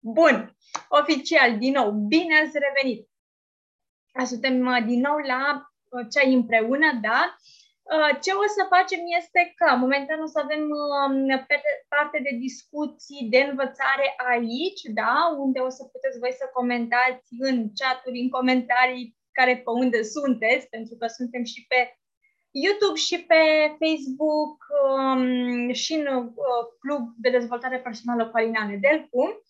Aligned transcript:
Bun, 0.00 0.56
oficial, 0.88 1.58
din 1.58 1.72
nou, 1.72 1.90
bine 1.90 2.34
ați 2.38 2.58
revenit! 2.58 3.08
Suntem 4.24 4.66
uh, 4.66 4.82
din 4.86 5.00
nou 5.00 5.16
la 5.16 5.42
uh, 5.88 6.06
ceai 6.10 6.34
împreună, 6.34 6.98
da? 7.02 7.36
Uh, 7.94 8.18
ce 8.22 8.32
o 8.32 8.46
să 8.56 8.62
facem 8.74 9.00
este 9.18 9.52
că, 9.56 9.76
momentan 9.76 10.20
o 10.22 10.26
să 10.26 10.38
avem 10.42 10.62
um, 10.70 11.46
parte 11.88 12.18
de 12.22 12.36
discuții, 12.46 13.28
de 13.30 13.38
învățare 13.38 14.08
aici, 14.32 14.82
da? 15.00 15.14
Unde 15.38 15.58
o 15.58 15.68
să 15.68 15.84
puteți 15.84 16.18
voi 16.18 16.32
să 16.40 16.50
comentați 16.52 17.28
în 17.38 17.56
chaturi, 17.78 18.20
în 18.20 18.28
comentarii, 18.28 19.16
care 19.32 19.54
pe 19.56 19.70
unde 19.82 20.02
sunteți, 20.02 20.68
pentru 20.68 20.94
că 20.96 21.06
suntem 21.06 21.44
și 21.44 21.66
pe 21.66 21.98
YouTube 22.50 22.98
și 22.98 23.16
pe 23.30 23.42
Facebook 23.82 24.56
um, 24.88 25.72
și 25.72 25.92
în 25.94 26.06
uh, 26.06 26.24
Club 26.80 27.02
de 27.16 27.30
Dezvoltare 27.30 27.78
Personală 27.78 28.28
cu 28.28 28.36
Alina 28.36 28.66
Nedelcu. 28.66 29.42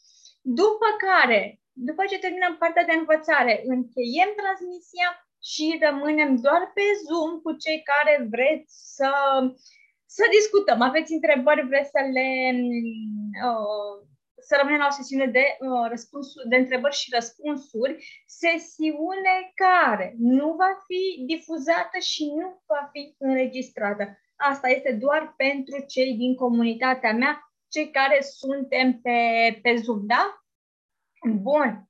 După 0.54 0.88
care, 1.06 1.60
după 1.72 2.02
ce 2.04 2.18
terminăm 2.18 2.56
partea 2.56 2.84
de 2.84 2.92
învățare, 2.92 3.54
încheiem 3.74 4.30
transmisia 4.40 5.08
și 5.50 5.78
rămânem 5.86 6.30
doar 6.46 6.62
pe 6.74 6.86
Zoom 7.04 7.32
cu 7.44 7.52
cei 7.64 7.82
care 7.90 8.14
vreți 8.34 8.72
să, 8.96 9.10
să 10.06 10.24
discutăm. 10.36 10.80
Aveți 10.80 11.12
întrebări, 11.12 11.66
vreți 11.66 11.90
să 11.94 12.00
le 12.16 12.28
uh, 13.46 13.94
să 14.48 14.56
rămânem 14.56 14.80
la 14.80 14.90
o 14.90 14.98
sesiune 15.00 15.26
de, 15.26 15.44
uh, 15.58 15.86
răspunsuri, 15.88 16.48
de 16.48 16.56
întrebări 16.56 17.00
și 17.00 17.14
răspunsuri, 17.14 17.92
sesiune 18.26 19.34
care 19.54 20.14
nu 20.18 20.48
va 20.62 20.72
fi 20.86 21.02
difuzată 21.32 21.98
și 22.10 22.24
nu 22.38 22.62
va 22.66 22.88
fi 22.92 23.14
înregistrată. 23.18 24.04
Asta 24.36 24.68
este 24.68 24.92
doar 24.92 25.34
pentru 25.36 25.84
cei 25.86 26.14
din 26.14 26.34
comunitatea 26.34 27.12
mea, 27.12 27.47
cei 27.68 27.90
care 27.90 28.20
suntem 28.20 29.00
pe, 29.00 29.58
pe 29.62 29.76
Zoom, 29.76 30.06
da? 30.06 30.42
Bun. 31.30 31.88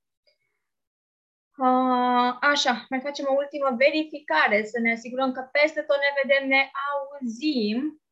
Uh, 1.59 2.37
așa, 2.41 2.87
mai 2.89 3.01
facem 3.01 3.27
o 3.29 3.35
ultimă 3.35 3.75
verificare, 3.77 4.65
să 4.65 4.79
ne 4.81 4.93
asigurăm 4.93 5.33
că 5.33 5.49
peste 5.53 5.83
tot 5.83 5.97
ne 5.97 6.23
vedem, 6.23 6.49
ne 6.49 6.71
auzim. 6.91 8.03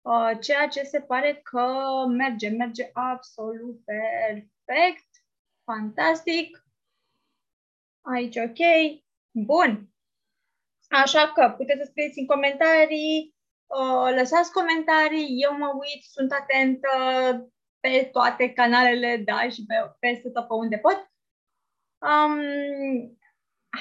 Uh, 0.00 0.38
ceea 0.40 0.68
ce 0.68 0.82
se 0.82 1.00
pare 1.00 1.34
că 1.34 1.76
merge, 2.08 2.48
merge 2.48 2.90
absolut 2.92 3.84
perfect, 3.84 5.08
fantastic. 5.64 6.64
Aici 8.00 8.36
ok, 8.36 8.58
bun. 9.30 9.88
Așa 10.88 11.32
că 11.32 11.54
puteți 11.56 11.78
să 11.78 11.86
scrieți 11.90 12.18
în 12.18 12.26
comentarii, 12.26 13.34
uh, 13.34 13.37
lăsați 14.14 14.52
comentarii, 14.52 15.42
eu 15.42 15.56
mă 15.58 15.66
uit, 15.66 16.04
sunt 16.04 16.32
atentă 16.32 16.88
pe 17.80 18.08
toate 18.12 18.52
canalele, 18.52 19.16
da, 19.16 19.48
și 19.48 19.64
pe, 19.66 19.74
peste 19.98 20.30
tot 20.30 20.46
pe 20.46 20.54
unde 20.54 20.78
pot. 20.78 21.10
Um, 21.98 22.38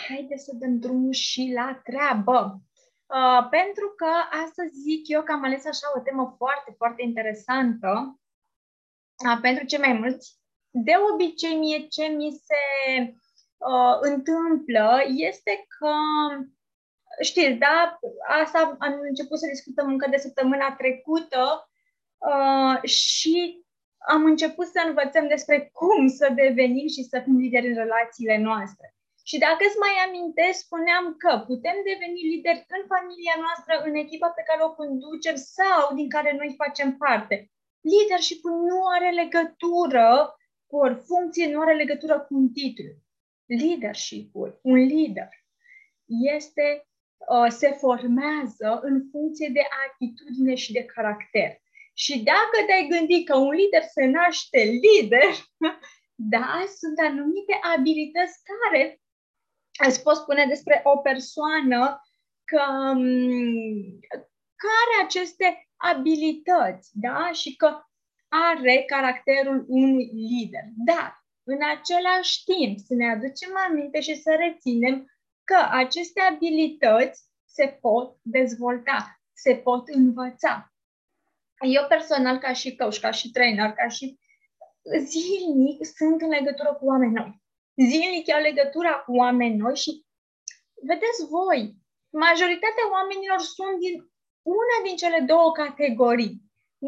haideți 0.08 0.44
să 0.44 0.52
dăm 0.56 0.80
drumul 0.80 1.12
și 1.12 1.52
la 1.56 1.80
treabă. 1.84 2.62
Uh, 3.06 3.48
pentru 3.50 3.94
că 3.96 4.10
astăzi 4.46 4.80
zic 4.80 5.08
eu 5.08 5.24
că 5.24 5.32
am 5.32 5.44
ales 5.44 5.66
așa 5.66 5.88
o 5.96 6.00
temă 6.00 6.34
foarte, 6.38 6.74
foarte 6.78 7.02
interesantă 7.02 8.20
uh, 9.26 9.38
pentru 9.42 9.66
cei 9.66 9.80
mai 9.80 9.94
mulți. 9.94 10.38
De 10.70 10.94
obicei, 11.14 11.56
mie 11.56 11.88
ce 11.88 12.06
mi 12.06 12.32
se 12.32 12.64
uh, 13.58 13.98
întâmplă 14.00 15.04
este 15.08 15.66
că, 15.80 15.92
știți, 17.22 17.58
da, 17.58 18.00
asta 18.42 18.76
am 18.80 19.00
început 19.10 19.40
să 19.40 19.48
discutăm 19.48 19.88
încă 19.88 20.08
de 20.10 20.18
săptămâna 20.18 20.76
trecută 20.78 21.70
uh, 22.18 22.90
și 22.90 23.66
am 23.98 24.26
început 24.26 24.68
să 24.68 24.84
învățăm 24.86 25.28
despre 25.28 25.70
cum 25.74 26.08
să 26.08 26.32
devenim 26.36 26.88
și 26.88 27.04
să 27.04 27.22
fim 27.24 27.38
lideri 27.38 27.68
în 27.68 27.76
relațiile 27.76 28.38
noastre. 28.38 28.96
Și 29.30 29.38
dacă 29.38 29.62
îți 29.68 29.82
mai 29.86 29.96
amintesc, 30.08 30.58
spuneam 30.60 31.06
că 31.24 31.32
putem 31.50 31.78
deveni 31.92 32.22
lideri 32.34 32.66
în 32.78 32.84
familia 32.94 33.36
noastră, 33.46 33.74
în 33.88 33.96
echipa 34.04 34.30
pe 34.30 34.44
care 34.50 34.62
o 34.64 34.76
conducem 34.82 35.36
sau 35.36 35.96
din 35.96 36.10
care 36.10 36.32
noi 36.40 36.60
facem 36.64 36.90
parte. 36.98 37.36
Leadership 37.92 38.42
nu 38.70 38.80
are 38.96 39.10
legătură 39.22 40.08
cu 40.70 40.76
o 40.86 40.88
funcție, 41.10 41.52
nu 41.54 41.60
are 41.62 41.74
legătură 41.76 42.20
cu 42.20 42.32
un 42.40 42.48
titlu. 42.58 42.94
Leadership-ul, 43.46 44.60
un 44.62 44.76
lider, 44.76 45.30
este, 46.36 46.66
uh, 46.76 46.97
se 47.48 47.72
formează 47.72 48.80
în 48.82 49.02
funcție 49.12 49.50
de 49.54 49.64
atitudine 49.88 50.56
și 50.56 50.72
de 50.72 50.84
caracter. 50.86 51.62
Și 51.94 52.24
dacă 52.24 52.58
te-ai 52.66 52.88
gândit 52.88 53.28
că 53.28 53.36
un 53.36 53.54
lider 53.54 53.82
se 53.82 54.06
naște 54.06 54.60
lider, 54.60 55.34
da, 56.36 56.64
sunt 56.80 57.00
anumite 57.00 57.60
abilități 57.76 58.38
care 58.44 59.02
îți 59.88 60.02
pot 60.04 60.16
spune 60.16 60.46
despre 60.46 60.82
o 60.84 60.98
persoană 60.98 62.02
că, 62.44 62.94
mm, 62.94 64.00
care 64.64 64.92
are 64.94 65.06
aceste 65.06 65.70
abilități, 65.76 66.90
da? 66.94 67.32
Și 67.32 67.56
că 67.56 67.82
are 68.28 68.84
caracterul 68.88 69.66
unui 69.68 70.12
lider. 70.14 70.64
Dar, 70.86 71.26
în 71.44 71.60
același 71.78 72.44
timp, 72.44 72.78
să 72.78 72.94
ne 72.94 73.10
aducem 73.10 73.52
aminte 73.68 74.00
și 74.00 74.16
să 74.16 74.36
reținem 74.40 75.17
că 75.50 75.68
aceste 75.72 76.22
abilități 76.22 77.24
se 77.46 77.78
pot 77.82 78.18
dezvolta, 78.22 79.20
se 79.34 79.56
pot 79.56 79.88
învăța. 79.88 80.74
Eu 81.60 81.86
personal, 81.88 82.38
ca 82.38 82.54
și 82.54 82.76
coach, 82.76 83.00
ca 83.00 83.12
și 83.12 83.32
trainer, 83.32 83.72
ca 83.72 83.88
și 83.88 84.20
zilnic, 85.00 85.86
sunt 85.86 86.22
în 86.22 86.30
legătură 86.30 86.74
cu 86.74 86.86
oameni 86.86 87.14
noi 87.14 87.46
zilnic 87.86 88.34
au 88.34 88.42
legătura 88.42 88.94
cu 89.06 89.12
oameni 89.24 89.56
noi 89.64 89.76
și 89.76 89.92
vedeți 90.90 91.22
voi, 91.36 91.76
majoritatea 92.10 92.86
oamenilor 92.92 93.40
sunt 93.40 93.76
din 93.86 93.96
una 94.42 94.78
din 94.84 94.96
cele 94.96 95.20
două 95.32 95.52
categorii. 95.52 96.36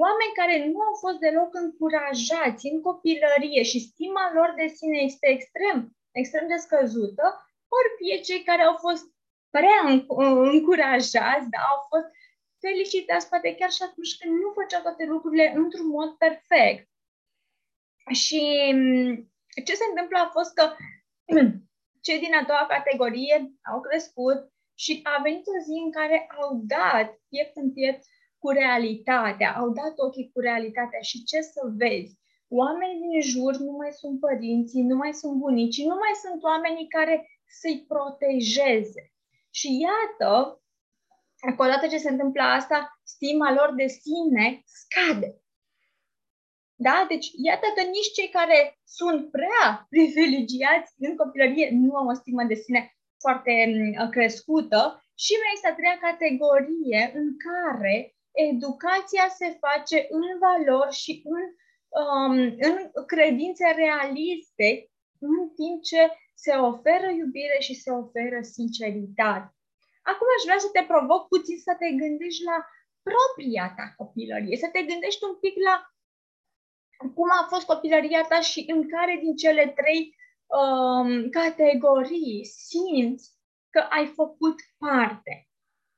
Oameni 0.03 0.37
care 0.39 0.55
nu 0.71 0.79
au 0.87 0.95
fost 1.03 1.17
deloc 1.25 1.51
încurajați 1.63 2.67
în 2.71 2.81
copilărie 2.81 3.63
și 3.63 3.85
stima 3.89 4.25
lor 4.33 4.53
de 4.59 4.67
sine 4.77 4.99
este 5.09 5.27
extrem, 5.35 5.77
extrem 6.11 6.47
de 6.47 6.57
scăzută, 6.65 7.25
ori 7.77 7.89
fie 7.97 8.17
cei 8.27 8.43
care 8.43 8.61
au 8.61 8.75
fost 8.75 9.05
prea 9.49 9.79
încurajați, 10.53 11.49
da, 11.53 11.61
au 11.73 11.81
fost 11.89 12.07
felicitați, 12.59 13.29
poate 13.29 13.55
chiar 13.55 13.71
și 13.71 13.83
atunci 13.83 14.17
când 14.17 14.33
nu 14.43 14.49
făceau 14.59 14.81
toate 14.81 15.05
lucrurile 15.05 15.53
într-un 15.55 15.87
mod 15.87 16.09
perfect. 16.23 16.89
Și 18.11 18.41
ce 19.65 19.73
se 19.75 19.85
întâmplă 19.89 20.17
a 20.17 20.29
fost 20.37 20.53
că 20.53 20.75
cei 22.05 22.19
din 22.19 22.33
a 22.33 22.43
doua 22.43 22.65
categorie 22.69 23.35
au 23.71 23.79
crescut 23.81 24.39
și 24.75 24.99
a 25.03 25.21
venit 25.21 25.47
o 25.47 25.57
zi 25.65 25.75
în 25.85 25.91
care 25.91 26.27
au 26.41 26.61
dat 26.75 27.07
piept 27.29 27.55
în 27.55 27.73
piept 27.73 28.03
cu 28.37 28.49
realitatea, 28.49 29.55
au 29.55 29.69
dat 29.69 29.93
ochii 29.95 30.31
cu 30.33 30.39
realitatea 30.39 30.99
și 30.99 31.23
ce 31.23 31.41
să 31.41 31.61
vezi? 31.77 32.17
Oamenii 32.47 32.99
din 32.99 33.21
jur 33.21 33.57
nu 33.57 33.71
mai 33.71 33.91
sunt 33.91 34.19
părinții, 34.19 34.83
nu 34.83 34.95
mai 34.95 35.13
sunt 35.13 35.33
bunicii, 35.37 35.87
nu 35.87 35.95
mai 35.95 36.13
sunt 36.23 36.43
oamenii 36.43 36.87
care 36.87 37.38
să-i 37.49 37.85
protejeze. 37.87 39.13
Și 39.49 39.67
iată, 39.85 40.61
odată 41.57 41.87
ce 41.87 41.97
se 41.97 42.09
întâmplă 42.09 42.41
asta, 42.41 42.99
stima 43.03 43.53
lor 43.53 43.73
de 43.75 43.87
sine 43.87 44.63
scade. 44.65 45.41
Da? 46.75 47.05
Deci, 47.07 47.27
iată 47.43 47.67
că 47.75 47.81
nici 47.83 48.11
cei 48.13 48.29
care 48.29 48.79
sunt 48.85 49.31
prea 49.31 49.87
privilegiați 49.89 50.93
în 50.99 51.15
copilărie 51.15 51.69
nu 51.71 51.95
au 51.95 52.07
o 52.07 52.13
stimă 52.13 52.43
de 52.43 52.53
sine 52.53 52.97
foarte 53.19 53.53
mm, 53.67 54.09
crescută 54.09 55.03
și 55.23 55.33
mai 55.41 55.53
este 55.53 55.67
a 55.67 55.75
treia 55.75 55.97
categorie 56.07 57.11
în 57.19 57.27
care 57.47 58.15
educația 58.31 59.27
se 59.39 59.57
face 59.65 60.07
în 60.09 60.25
valori 60.45 60.95
și 60.95 61.21
în, 61.35 61.43
um, 62.01 62.35
în 62.67 62.75
credințe 63.05 63.65
realiste, 63.75 64.89
în 65.19 65.49
timp 65.59 65.83
ce 65.83 66.01
se 66.43 66.53
oferă 66.71 67.09
iubire 67.21 67.57
și 67.59 67.73
se 67.83 67.91
oferă 67.91 68.39
sinceritate. 68.41 69.53
Acum 70.11 70.27
aș 70.35 70.43
vrea 70.47 70.59
să 70.65 70.69
te 70.73 70.83
provoc 70.91 71.21
puțin 71.27 71.57
să 71.67 71.73
te 71.79 71.89
gândești 72.01 72.43
la 72.51 72.57
propria 73.07 73.65
ta 73.77 73.85
copilărie, 73.97 74.55
să 74.63 74.69
te 74.73 74.81
gândești 74.89 75.23
un 75.29 75.35
pic 75.43 75.55
la 75.67 75.75
cum 77.15 77.29
a 77.41 77.47
fost 77.51 77.65
copilăria 77.65 78.21
ta 78.29 78.39
și 78.41 78.59
în 78.73 78.89
care 78.89 79.13
din 79.23 79.35
cele 79.35 79.65
trei 79.79 80.01
um, 80.59 81.29
categorii 81.29 82.45
simți 82.45 83.25
că 83.69 83.79
ai 83.79 84.05
făcut 84.07 84.57
parte. 84.77 85.33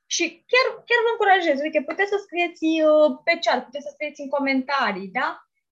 Și 0.06 0.24
chiar, 0.52 0.66
chiar 0.88 1.02
vă 1.06 1.12
încurajez, 1.12 1.58
uite, 1.62 1.82
puteți 1.82 2.10
să 2.10 2.18
scrieți 2.26 2.66
uh, 2.90 3.10
pe 3.24 3.34
chat, 3.44 3.66
puteți 3.66 3.86
să 3.86 3.92
scrieți 3.94 4.22
în 4.22 4.30
comentarii, 4.30 5.08
da? 5.20 5.30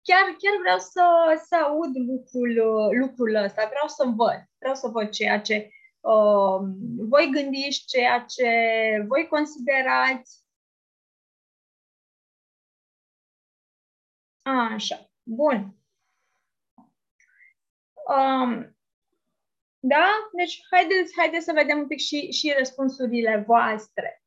Chiar, 0.06 0.36
chiar 0.38 0.56
vreau 0.60 0.78
să, 0.78 1.04
să 1.46 1.56
aud 1.56 1.96
lucrul, 1.96 2.50
uh, 2.50 2.98
lucrul 3.00 3.34
ăsta, 3.34 3.66
vreau 3.66 3.88
să 3.88 4.04
văd, 4.04 4.48
vreau 4.58 4.74
să 4.74 4.88
văd 4.88 5.10
ceea 5.10 5.40
ce 5.40 5.70
uh, 6.00 6.58
voi 7.08 7.30
gândiți, 7.32 7.86
ceea 7.86 8.24
ce 8.24 8.50
voi 9.08 9.26
considerați. 9.28 10.44
Așa. 14.42 15.10
Bun. 15.22 15.76
Um, 18.08 18.76
da? 19.78 20.06
Deci, 20.32 20.66
haideți, 20.70 21.14
haideți 21.16 21.44
să 21.44 21.52
vedem 21.52 21.78
un 21.78 21.86
pic 21.86 21.98
și, 21.98 22.32
și 22.32 22.54
răspunsurile 22.58 23.42
voastre. 23.46 24.22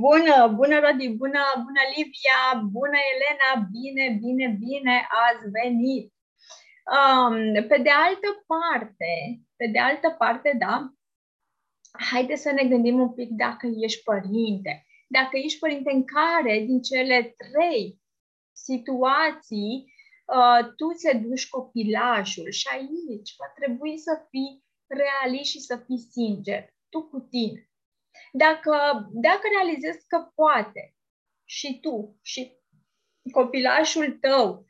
Bună, 0.00 0.48
bună 0.48 0.78
Rodi, 0.80 1.08
bună, 1.08 1.42
bună 1.54 1.82
Livia, 1.94 2.40
bună 2.70 2.98
Elena, 3.12 3.68
bine, 3.70 4.18
bine, 4.20 4.56
bine 4.58 5.06
ați 5.26 5.44
venit. 5.50 6.12
Um, 6.96 7.66
pe 7.68 7.78
de 7.82 7.90
altă 7.90 8.44
parte, 8.46 9.40
pe 9.56 9.66
de 9.66 9.78
altă 9.78 10.10
parte, 10.18 10.56
da, 10.58 10.92
haide 12.10 12.34
să 12.34 12.50
ne 12.50 12.64
gândim 12.64 13.00
un 13.00 13.12
pic 13.12 13.30
dacă 13.30 13.66
ești 13.80 14.02
părinte. 14.02 14.86
Dacă 15.08 15.36
ești 15.36 15.58
părinte 15.58 15.92
în 15.92 16.04
care 16.04 16.58
din 16.58 16.82
cele 16.82 17.34
trei 17.36 18.00
situații 18.52 19.92
uh, 20.26 20.74
tu 20.76 20.92
ți 20.92 21.16
duci 21.16 21.48
copilajul 21.48 22.50
și 22.50 22.68
aici 22.72 23.34
va 23.38 23.48
trebui 23.54 23.98
să 23.98 24.26
fii 24.30 24.64
realist 24.86 25.50
și 25.50 25.60
să 25.60 25.76
fii 25.86 26.08
sincer, 26.10 26.74
tu 26.88 27.02
cu 27.02 27.18
tine. 27.18 27.71
Dacă, 28.34 28.76
dacă 29.12 29.40
realizezi 29.56 30.06
că 30.06 30.18
poate 30.34 30.94
și 31.44 31.80
tu 31.80 32.18
și 32.22 32.56
copilașul 33.32 34.18
tău 34.20 34.64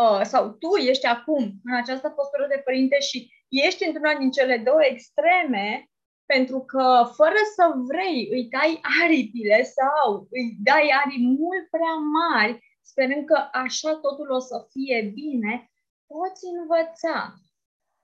uh, 0.00 0.20
sau 0.22 0.48
tu 0.48 0.76
ești 0.76 1.06
acum 1.06 1.42
în 1.64 1.74
această 1.74 2.08
postură 2.08 2.46
de 2.48 2.62
părinte 2.64 2.98
și 3.00 3.30
ești 3.48 3.86
într-una 3.86 4.14
din 4.14 4.30
cele 4.30 4.56
două 4.56 4.84
extreme, 4.84 5.90
pentru 6.26 6.60
că 6.60 7.10
fără 7.14 7.40
să 7.54 7.72
vrei 7.90 8.28
îi 8.30 8.48
dai 8.48 8.80
aripile 9.02 9.62
sau 9.62 10.26
îi 10.30 10.56
dai 10.62 10.90
aripi 11.00 11.22
mult 11.22 11.64
prea 11.70 11.94
mari, 12.18 12.58
sperând 12.82 13.24
că 13.26 13.48
așa 13.52 13.94
totul 13.94 14.30
o 14.30 14.38
să 14.38 14.66
fie 14.70 15.10
bine, 15.14 15.70
poți 16.06 16.42
învăța. 16.58 17.34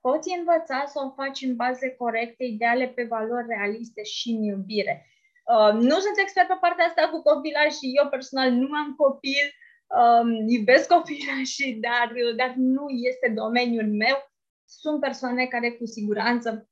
Poți 0.08 0.36
învăța 0.38 0.84
să 0.92 0.98
o 1.04 1.10
faci 1.10 1.40
în 1.40 1.56
baze 1.56 1.88
corecte, 2.02 2.44
ideale, 2.44 2.86
pe 2.88 3.04
valori 3.04 3.46
realiste 3.48 4.02
și 4.02 4.28
în 4.30 4.42
iubire. 4.42 5.06
Uh, 5.52 5.72
nu 5.72 5.96
sunt 6.04 6.16
expert 6.18 6.48
pe 6.48 6.58
partea 6.60 6.84
asta 6.84 7.08
cu 7.08 7.22
copila 7.22 7.68
și 7.68 7.86
eu 7.98 8.08
personal 8.08 8.50
nu 8.50 8.68
am 8.74 8.94
copil, 8.94 9.46
um, 10.00 10.48
iubesc 10.48 10.88
copilașii, 10.88 11.74
dar, 11.86 12.12
dar 12.36 12.52
nu 12.56 12.84
este 12.88 13.28
domeniul 13.42 13.88
meu. 14.04 14.16
Sunt 14.64 15.00
persoane 15.00 15.46
care 15.46 15.70
cu 15.70 15.86
siguranță 15.86 16.68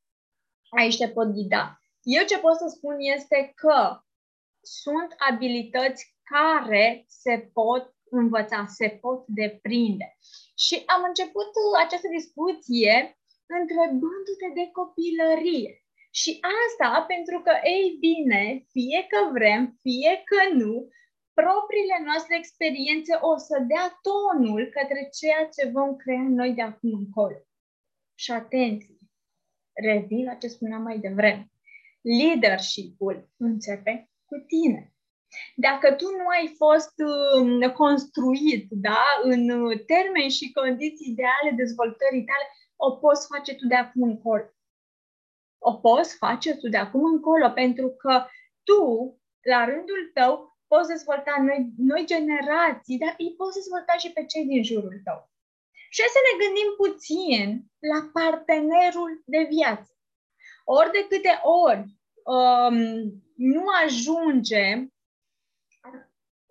aici 0.78 0.98
te 0.98 1.08
pot 1.08 1.28
ghida. 1.36 1.80
Eu 2.02 2.24
ce 2.24 2.38
pot 2.38 2.56
să 2.56 2.66
spun 2.76 2.96
este 2.98 3.52
că 3.54 4.00
sunt 4.60 5.14
abilități 5.30 6.16
care 6.32 7.04
se 7.06 7.50
pot 7.52 7.94
învăța, 8.10 8.66
se 8.68 8.88
pot 8.88 9.24
deprinde. 9.26 10.16
Și 10.56 10.82
am 10.86 11.02
început 11.08 11.50
această 11.84 12.08
discuție 12.18 13.16
întrebându-te 13.60 14.48
de 14.58 14.66
copilărie. 14.78 15.72
Și 16.20 16.30
asta 16.60 16.90
pentru 17.12 17.36
că, 17.44 17.52
ei 17.76 17.88
bine, 18.08 18.42
fie 18.74 19.00
că 19.12 19.20
vrem, 19.36 19.62
fie 19.84 20.12
că 20.30 20.40
nu, 20.60 20.74
propriile 21.40 21.98
noastre 22.04 22.34
experiențe 22.36 23.14
o 23.30 23.36
să 23.36 23.56
dea 23.72 23.86
tonul 24.08 24.62
către 24.76 25.08
ceea 25.18 25.42
ce 25.54 25.62
vom 25.76 25.96
crea 25.96 26.26
noi 26.40 26.52
de 26.58 26.62
acum 26.62 26.92
încolo. 27.02 27.38
Și 28.14 28.30
atenție, 28.30 28.98
revin 29.72 30.24
la 30.24 30.34
ce 30.34 30.46
spuneam 30.46 30.82
mai 30.82 30.98
devreme. 30.98 31.50
Leadership-ul 32.18 33.30
începe 33.36 34.10
cu 34.24 34.36
tine. 34.46 34.92
Dacă 35.54 35.92
tu 35.92 36.06
nu 36.18 36.26
ai 36.36 36.46
fost 36.62 36.94
uh, 37.10 37.72
construit 37.72 38.66
da, 38.70 39.04
în 39.22 39.42
termeni 39.86 40.36
și 40.38 40.52
condiții 40.52 41.10
ideale 41.10 41.50
dezvoltării 41.56 42.24
tale, 42.30 42.46
o 42.86 42.90
poți 42.90 43.26
face 43.26 43.54
tu 43.54 43.66
de 43.66 43.74
acum 43.74 44.02
încolo 44.02 44.52
o 45.62 45.74
poți 45.74 46.16
face 46.16 46.56
tu 46.56 46.68
de 46.68 46.76
acum 46.76 47.04
încolo, 47.04 47.50
pentru 47.50 47.88
că 47.90 48.26
tu, 48.62 48.80
la 49.40 49.64
rândul 49.64 50.10
tău, 50.14 50.58
poți 50.66 50.88
dezvolta 50.88 51.34
noi, 51.38 51.72
noi 51.76 52.06
generații, 52.06 52.98
dar 52.98 53.14
îi 53.18 53.34
poți 53.36 53.54
dezvolta 53.54 53.92
și 53.92 54.12
pe 54.12 54.24
cei 54.24 54.46
din 54.46 54.62
jurul 54.62 55.00
tău. 55.04 55.30
Și 55.90 56.02
să 56.14 56.20
ne 56.26 56.44
gândim 56.44 56.70
puțin 56.76 57.64
la 57.92 58.10
partenerul 58.12 59.22
de 59.26 59.46
viață. 59.50 59.96
Ori 60.64 60.90
de 60.90 61.06
câte 61.08 61.40
ori 61.42 61.84
um, 62.24 62.76
nu 63.36 63.64
ajunge 63.84 64.86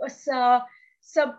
să, 0.07 0.62
să, 1.00 1.38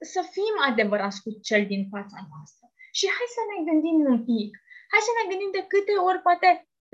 să 0.00 0.20
fim 0.30 0.70
adevărați 0.70 1.22
cu 1.22 1.30
cel 1.42 1.66
din 1.66 1.88
fața 1.90 2.18
noastră. 2.30 2.67
Și 2.98 3.06
hai 3.16 3.28
să 3.36 3.42
ne 3.50 3.58
gândim 3.68 3.98
un 4.12 4.18
pic. 4.30 4.50
Hai 4.92 5.02
să 5.08 5.12
ne 5.14 5.24
gândim 5.30 5.50
de 5.58 5.64
câte 5.72 5.94
ori 6.08 6.20
poate 6.26 6.48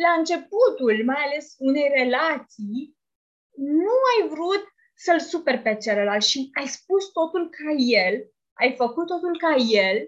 la 0.04 0.10
începutul, 0.18 0.96
mai 1.10 1.20
ales 1.26 1.46
unei 1.68 1.88
relații, 2.00 2.82
nu 3.82 3.96
ai 4.12 4.20
vrut 4.34 4.64
să-l 5.04 5.20
super 5.32 5.56
pe 5.62 5.72
celălalt 5.84 6.24
și 6.30 6.38
ai 6.58 6.68
spus 6.78 7.04
totul 7.18 7.44
ca 7.56 7.70
el, 8.04 8.14
ai 8.60 8.70
făcut 8.82 9.06
totul 9.06 9.34
ca 9.44 9.52
el. 9.86 9.98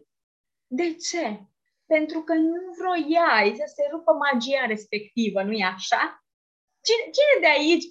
De 0.80 0.88
ce? 1.06 1.24
Pentru 1.92 2.18
că 2.26 2.34
nu 2.34 2.60
vroiai 2.78 3.50
să 3.60 3.66
se 3.76 3.82
rupă 3.92 4.12
magia 4.24 4.64
respectivă, 4.74 5.38
nu-i 5.42 5.70
așa? 5.74 6.02
Cine, 6.86 7.04
cine 7.16 7.34
de 7.44 7.50
aici 7.58 7.86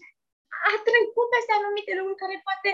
a 0.72 0.74
trecut 0.90 1.28
peste 1.34 1.54
anumite 1.60 1.92
lucruri 1.96 2.24
care 2.24 2.46
poate 2.48 2.70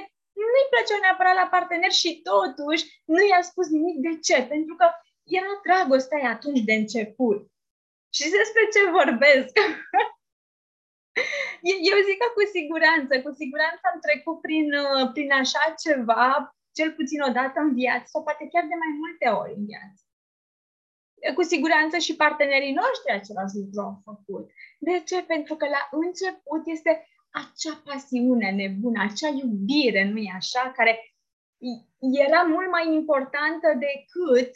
nu-i 0.49 0.71
plăceau 0.71 0.99
neapărat 1.01 1.35
la 1.41 1.51
partener 1.55 1.93
și 2.01 2.11
totuși 2.29 2.83
nu 3.13 3.21
i-a 3.25 3.41
spus 3.49 3.67
nimic. 3.75 3.97
De 4.07 4.13
ce? 4.27 4.37
Pentru 4.53 4.75
că 4.79 4.85
era 5.39 5.53
dragostea 5.65 6.29
atunci 6.29 6.61
de 6.69 6.73
început. 6.73 7.39
Și 8.17 8.25
despre 8.39 8.63
ce 8.73 8.81
vorbesc? 8.99 9.53
Eu 11.89 11.97
zic 12.07 12.17
că 12.21 12.27
cu 12.37 12.43
siguranță, 12.57 13.13
cu 13.25 13.31
siguranță 13.41 13.83
am 13.91 13.99
trecut 14.07 14.37
prin, 14.45 14.67
uh, 14.85 15.05
prin 15.13 15.31
așa 15.41 15.63
ceva, 15.83 16.55
cel 16.77 16.89
puțin 16.97 17.19
o 17.21 17.31
dată 17.39 17.57
în 17.59 17.73
viață, 17.81 18.05
sau 18.07 18.23
poate 18.23 18.43
chiar 18.51 18.65
de 18.71 18.77
mai 18.83 18.93
multe 19.01 19.27
ori 19.41 19.53
în 19.59 19.65
viață. 19.71 20.01
Cu 21.37 21.43
siguranță 21.53 21.97
și 21.97 22.15
partenerii 22.23 22.79
noștri 22.81 23.11
același 23.11 23.57
lucru 23.59 23.79
au 23.81 23.95
făcut. 24.09 24.45
De 24.79 24.95
ce? 25.07 25.17
Pentru 25.23 25.55
că 25.55 25.65
la 25.67 25.83
început 25.91 26.61
este 26.65 26.91
acea 27.41 27.75
pasiune 27.85 28.49
nebună, 28.51 29.01
acea 29.01 29.31
iubire, 29.41 30.03
nu-i 30.11 30.33
așa, 30.35 30.71
care 30.75 30.93
era 31.99 32.41
mult 32.41 32.69
mai 32.69 32.93
importantă 32.93 33.67
decât, 33.87 34.51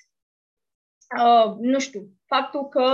uh, 1.20 1.56
nu 1.60 1.80
știu, 1.80 2.10
faptul 2.26 2.68
că 2.68 2.88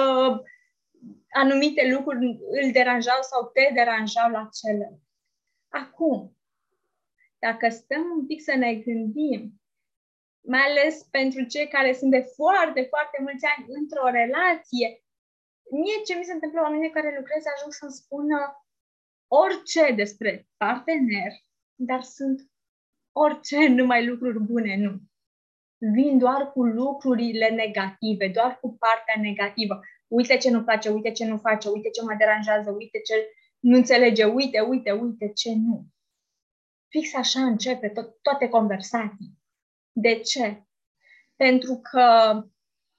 anumite 1.29 1.91
lucruri 1.93 2.39
îl 2.61 2.71
deranjau 2.71 3.21
sau 3.21 3.49
te 3.53 3.73
deranjau 3.73 4.29
la 4.31 4.49
celălalt. 4.61 5.01
Acum, 5.69 6.37
dacă 7.39 7.69
stăm 7.69 8.03
un 8.17 8.25
pic 8.25 8.41
să 8.41 8.55
ne 8.55 8.75
gândim, 8.75 9.61
mai 10.47 10.61
ales 10.61 11.03
pentru 11.03 11.43
cei 11.43 11.67
care 11.67 11.93
sunt 11.93 12.11
de 12.11 12.25
foarte, 12.35 12.81
foarte 12.81 13.17
mulți 13.21 13.45
ani 13.45 13.65
într-o 13.67 14.09
relație, 14.09 15.03
mie 15.71 16.03
ce 16.05 16.15
mi 16.15 16.23
se 16.23 16.33
întâmplă 16.33 16.61
oamenii 16.61 16.89
care 16.89 17.17
lucrez 17.17 17.43
ajung 17.55 17.73
să-mi 17.73 17.91
spună 17.91 18.65
orice 19.27 19.91
despre 19.91 20.47
partener, 20.57 21.31
dar 21.75 22.01
sunt 22.01 22.51
orice, 23.11 23.67
numai 23.67 24.05
lucruri 24.05 24.39
bune, 24.39 24.75
nu. 24.77 24.99
Vin 25.93 26.17
doar 26.17 26.51
cu 26.51 26.63
lucrurile 26.63 27.49
negative, 27.49 28.27
doar 28.27 28.59
cu 28.59 28.77
partea 28.77 29.21
negativă 29.21 29.79
uite 30.11 30.37
ce 30.37 30.49
nu 30.49 30.63
place, 30.63 30.89
uite 30.89 31.11
ce 31.11 31.25
nu 31.25 31.37
face, 31.37 31.69
uite 31.69 31.89
ce 31.89 32.01
mă 32.01 32.15
deranjează, 32.17 32.71
uite 32.71 32.99
ce 32.99 33.13
nu 33.59 33.75
înțelege, 33.77 34.23
uite, 34.23 34.59
uite, 34.59 34.91
uite 34.91 35.31
ce 35.35 35.49
nu. 35.55 35.85
Fix 36.87 37.13
așa 37.15 37.41
începe 37.43 37.89
to- 37.89 38.21
toate 38.21 38.47
conversații. 38.49 39.37
De 39.91 40.19
ce? 40.19 40.63
Pentru 41.35 41.79
că, 41.91 42.33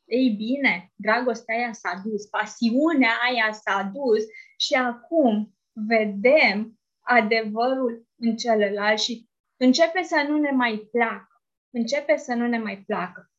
ei 0.04 0.30
bine, 0.30 0.92
dragostea 0.94 1.56
aia 1.56 1.72
s-a 1.72 2.02
dus, 2.04 2.26
pasiunea 2.26 3.10
aia 3.28 3.52
s-a 3.52 3.90
dus 3.94 4.24
și 4.56 4.74
acum 4.74 5.54
vedem 5.72 6.80
adevărul 7.00 8.08
în 8.18 8.36
celălalt 8.36 8.98
și 8.98 9.28
începe 9.56 10.02
să 10.02 10.24
nu 10.28 10.38
ne 10.38 10.50
mai 10.50 10.88
placă. 10.90 11.31
Începe 11.72 12.16
să 12.16 12.34
nu 12.34 12.46
ne 12.46 12.58
mai 12.58 12.84
placă. 12.86 13.30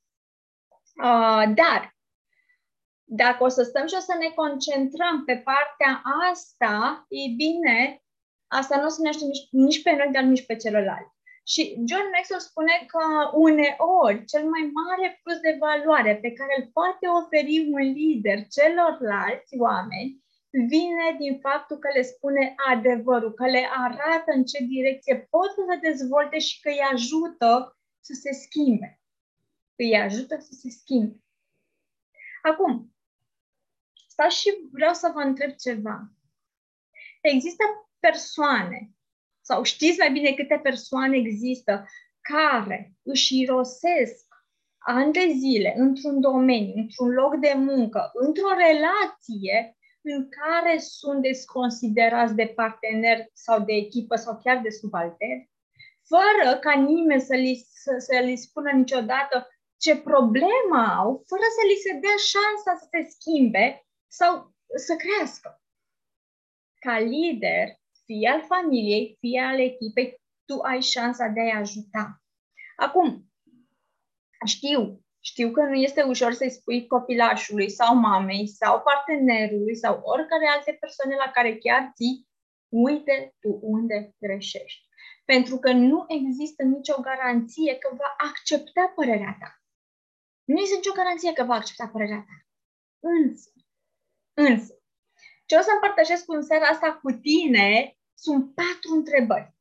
Uh, 1.04 1.54
dar 1.56 1.96
dacă 3.04 3.44
o 3.44 3.48
să 3.48 3.64
stăm 3.64 3.88
și 3.88 3.96
o 3.98 4.00
să 4.00 4.16
ne 4.20 4.30
concentrăm 4.36 5.24
pe 5.26 5.36
partea 5.38 6.02
asta, 6.30 7.06
e 7.10 7.36
bine, 7.36 8.04
asta 8.48 8.78
nu 8.78 8.86
o 8.86 8.90
să 8.90 9.02
ne 9.02 9.10
aștept 9.10 9.32
nici, 9.32 9.48
nici 9.52 9.82
pe 9.82 9.92
noi, 9.92 10.10
dar 10.12 10.24
nici 10.24 10.46
pe 10.46 10.56
celălalt. 10.56 11.08
Și 11.52 11.62
John 11.88 12.08
Maxwell 12.14 12.50
spune 12.50 12.76
că 12.92 13.04
uneori 13.34 14.26
cel 14.26 14.44
mai 14.54 14.64
mare 14.80 15.20
plus 15.24 15.40
de 15.40 15.58
valoare 15.60 16.14
pe 16.22 16.32
care 16.32 16.54
îl 16.58 16.70
poate 16.74 17.06
oferi 17.22 17.68
un 17.72 17.82
lider 17.98 18.40
celorlalți 18.56 19.58
oameni 19.58 20.24
vine 20.74 21.16
din 21.18 21.40
faptul 21.40 21.78
că 21.78 21.90
le 21.94 22.02
spune 22.02 22.56
adevărul, 22.72 23.34
că 23.34 23.46
le 23.46 23.64
arată 23.86 24.32
în 24.36 24.44
ce 24.44 24.64
direcție 24.64 25.28
pot 25.30 25.50
să 25.52 25.62
se 25.70 25.78
dezvolte 25.88 26.40
și 26.40 26.60
că 26.62 26.70
îi 26.70 26.88
ajută 26.94 27.78
să 28.04 28.14
se 28.14 28.32
schimbe. 28.32 29.02
îi 29.76 29.98
ajută 29.98 30.38
să 30.40 30.54
se 30.54 30.70
schimbe. 30.70 31.24
Acum, 32.42 32.96
stau 34.08 34.30
și 34.30 34.50
vreau 34.72 34.94
să 34.94 35.12
vă 35.14 35.20
întreb 35.20 35.56
ceva. 35.56 36.12
Există 37.22 37.64
persoane, 38.00 38.92
sau 39.42 39.64
știți 39.64 39.98
mai 39.98 40.12
bine 40.12 40.34
câte 40.34 40.60
persoane 40.64 41.18
există, 41.18 41.86
care 42.22 42.94
își 43.02 43.40
irosesc 43.40 44.28
ani 44.78 45.14
de 45.14 45.34
zile 45.38 45.74
într-un 45.78 46.22
domeniu, 46.22 46.74
într-un 46.76 47.10
loc 47.10 47.36
de 47.36 47.54
muncă, 47.56 48.12
într-o 48.14 48.54
relație 48.56 49.78
în 50.02 50.30
care 50.30 50.78
sunt 50.78 51.22
desconsiderați 51.22 52.36
de 52.36 52.48
partener 52.56 53.30
sau 53.34 53.60
de 53.60 53.74
echipă 53.74 54.16
sau 54.16 54.40
chiar 54.44 54.62
de 54.62 54.70
subalteri, 54.70 55.53
fără 56.08 56.58
ca 56.60 56.74
nimeni 56.74 57.22
să 57.22 57.36
li, 57.36 57.56
să, 57.56 57.96
să 57.98 58.20
li 58.20 58.36
spună 58.36 58.72
niciodată 58.72 59.48
ce 59.78 59.98
problemă 59.98 60.80
au, 60.98 61.24
fără 61.28 61.46
să 61.58 61.62
li 61.68 61.76
se 61.86 61.94
dea 61.94 62.18
șansa 62.32 62.72
să 62.80 62.88
se 62.92 63.10
schimbe 63.10 63.86
sau 64.08 64.54
să 64.76 64.96
crească. 64.96 65.62
Ca 66.80 67.00
lider, 67.00 67.68
fie 68.06 68.30
al 68.30 68.44
familiei, 68.46 69.18
fie 69.20 69.42
al 69.42 69.60
echipei, 69.60 70.22
tu 70.46 70.60
ai 70.62 70.82
șansa 70.82 71.28
de 71.28 71.40
a-i 71.40 71.60
ajuta. 71.62 72.24
Acum, 72.76 73.26
știu, 74.46 75.04
știu 75.20 75.52
că 75.52 75.62
nu 75.62 75.74
este 75.74 76.02
ușor 76.02 76.34
să-i 76.34 76.50
spui 76.50 76.88
copilașului 76.88 77.70
sau 77.70 77.96
mamei 77.96 78.48
sau 78.48 78.82
partenerului 78.82 79.76
sau 79.76 80.02
oricare 80.04 80.48
alte 80.48 80.78
persoane 80.80 81.16
la 81.16 81.32
care 81.32 81.58
chiar 81.58 81.92
ții, 81.96 82.28
uite 82.70 83.36
tu 83.40 83.60
unde 83.62 84.16
greșești. 84.20 84.88
Pentru 85.26 85.58
că 85.58 85.72
nu 85.72 86.06
există 86.08 86.64
nicio 86.64 87.02
garanție 87.02 87.76
că 87.78 87.96
va 87.96 88.16
accepta 88.18 88.92
părerea 88.96 89.38
ta. 89.40 89.62
Nu 90.44 90.60
există 90.60 90.78
nicio 90.78 90.94
garanție 90.96 91.34
că 91.34 91.44
va 91.44 91.54
accepta 91.54 91.88
părerea 91.88 92.26
ta. 92.28 92.48
Însă, 93.00 93.50
însă, 94.34 94.74
ce 95.46 95.56
o 95.56 95.62
să 95.62 95.72
împărtășesc 95.74 96.24
în 96.28 96.42
seara 96.42 96.66
asta 96.66 97.00
cu 97.04 97.12
tine 97.12 97.98
sunt 98.14 98.56
patru 98.56 98.90
întrebări. 99.00 99.54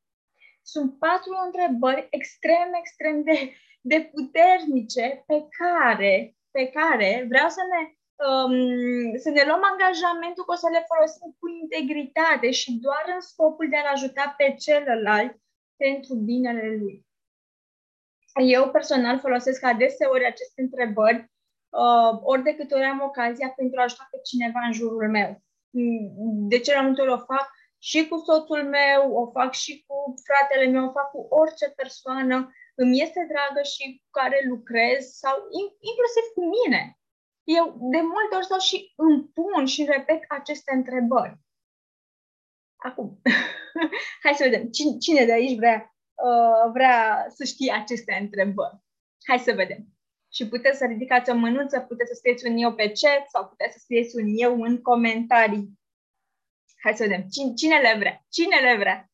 Sunt 0.62 0.98
patru 0.98 1.32
întrebări 1.44 2.06
extrem, 2.10 2.68
extrem 2.80 3.22
de, 3.22 3.54
de 3.80 4.10
puternice 4.14 5.24
pe 5.26 5.38
care, 5.58 6.36
pe 6.50 6.64
care 6.76 7.26
vreau 7.28 7.48
să 7.48 7.62
ne, 7.72 7.80
um, 8.26 8.54
să 9.18 9.30
ne 9.30 9.42
luăm 9.44 9.62
angajamentul 9.72 10.44
că 10.44 10.52
o 10.52 10.62
să 10.62 10.68
le 10.72 10.86
folosim 10.90 11.36
cu 11.38 11.46
integritate 11.48 12.50
și 12.50 12.72
doar 12.72 13.04
în 13.14 13.20
scopul 13.20 13.68
de 13.68 13.76
a 13.76 13.90
ajuta 13.90 14.34
pe 14.36 14.54
celălalt 14.64 15.41
pentru 15.84 16.14
binele 16.14 16.66
lui. 16.80 17.06
Eu 18.56 18.70
personal 18.70 19.18
folosesc 19.18 19.64
adeseori 19.64 20.26
aceste 20.26 20.60
întrebări 20.62 21.20
uh, 21.82 22.12
ori 22.22 22.42
de 22.42 22.54
câte 22.54 22.74
ori 22.74 22.84
am 22.84 23.00
ocazia 23.00 23.48
pentru 23.56 23.80
a 23.80 23.82
ajuta 23.82 24.08
pe 24.10 24.18
cineva 24.30 24.60
în 24.66 24.72
jurul 24.72 25.10
meu. 25.10 25.42
De 26.50 26.58
ce 26.58 26.74
la 26.74 26.82
multe 26.82 27.00
ori 27.00 27.12
o 27.12 27.18
fac 27.32 27.46
și 27.78 28.08
cu 28.08 28.16
soțul 28.26 28.62
meu, 28.78 29.02
o 29.20 29.30
fac 29.30 29.52
și 29.52 29.84
cu 29.86 29.96
fratele 30.26 30.66
meu, 30.74 30.84
o 30.86 30.94
fac 30.98 31.10
cu 31.10 31.20
orice 31.40 31.66
persoană 31.80 32.36
îmi 32.74 33.00
este 33.02 33.26
dragă 33.32 33.62
și 33.62 33.82
cu 33.98 34.08
care 34.18 34.38
lucrez 34.48 35.00
sau 35.22 35.36
inclusiv 35.90 36.24
cu 36.34 36.42
mine. 36.56 36.82
Eu 37.58 37.64
de 37.94 38.00
multe 38.12 38.34
ori 38.36 38.44
stau 38.44 38.58
și 38.58 38.92
îmi 38.96 39.24
pun 39.36 39.66
și 39.66 39.84
repet 39.84 40.20
aceste 40.28 40.72
întrebări. 40.74 41.36
Acum, 42.82 43.20
hai 44.24 44.34
să 44.34 44.44
vedem. 44.44 44.68
Cine, 44.68 44.98
cine 44.98 45.24
de 45.24 45.32
aici 45.32 45.56
vrea, 45.56 45.94
uh, 46.14 46.70
vrea 46.72 47.26
să 47.28 47.44
știe 47.44 47.72
aceste 47.72 48.18
întrebări? 48.20 48.82
Hai 49.26 49.38
să 49.38 49.52
vedem. 49.52 49.86
Și 50.32 50.48
puteți 50.48 50.78
să 50.78 50.86
ridicați 50.86 51.30
o 51.30 51.34
mânuță, 51.34 51.80
puteți 51.80 52.10
să 52.10 52.16
scrieți 52.16 52.46
un 52.46 52.56
eu 52.56 52.74
pe 52.74 52.92
chat 53.00 53.28
sau 53.28 53.48
puteți 53.48 53.72
să 53.72 53.78
scrieți 53.82 54.16
un 54.16 54.26
eu 54.36 54.62
în 54.62 54.82
comentarii. 54.82 55.80
Hai 56.82 56.94
să 56.94 57.02
vedem. 57.02 57.22
Cine, 57.28 57.52
cine 57.54 57.78
le 57.80 57.94
vrea? 57.98 58.24
Cine 58.28 58.56
le 58.56 58.76
vrea? 58.76 59.10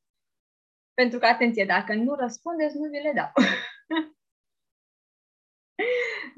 Pentru 0.95 1.19
că, 1.19 1.27
atenție, 1.27 1.65
dacă 1.65 1.95
nu 1.95 2.15
răspundeți, 2.15 2.77
nu 2.77 2.89
vi 2.89 2.99
le 2.99 3.13
dau. 3.15 3.33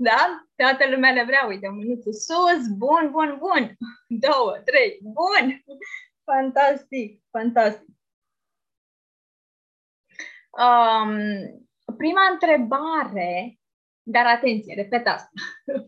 da? 0.09 0.47
Toată 0.57 0.91
lumea 0.91 1.13
le 1.13 1.25
vrea. 1.25 1.47
Uite, 1.47 1.69
mânuță 1.69 2.11
sus. 2.11 2.67
Bun, 2.69 3.11
bun, 3.11 3.37
bun. 3.39 3.77
Două, 4.09 4.59
trei. 4.65 4.99
Bun. 5.03 5.63
Fantastic, 6.33 7.23
fantastic. 7.31 7.89
Um, 10.51 11.17
prima 11.97 12.23
întrebare, 12.33 13.59
dar 14.03 14.27
atenție, 14.27 14.75
repet 14.75 15.07
asta. 15.07 15.31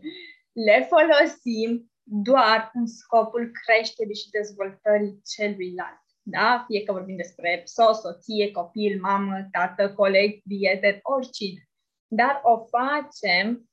Le 0.67 0.89
folosim 0.91 1.93
doar 2.03 2.71
în 2.75 2.87
scopul 2.87 3.51
creșterii 3.65 4.15
și 4.15 4.31
dezvoltării 4.31 5.21
celuilalt. 5.35 6.01
Da? 6.23 6.65
Fie 6.67 6.83
că 6.83 6.93
vorbim 6.93 7.17
despre 7.17 7.63
soț, 7.65 7.97
soție, 7.97 8.51
copil, 8.51 9.01
mamă, 9.01 9.49
tată, 9.51 9.95
coleg, 9.95 10.43
prieten, 10.43 10.99
oricine. 11.03 11.69
Dar 12.07 12.41
o 12.43 12.65
facem 12.65 13.71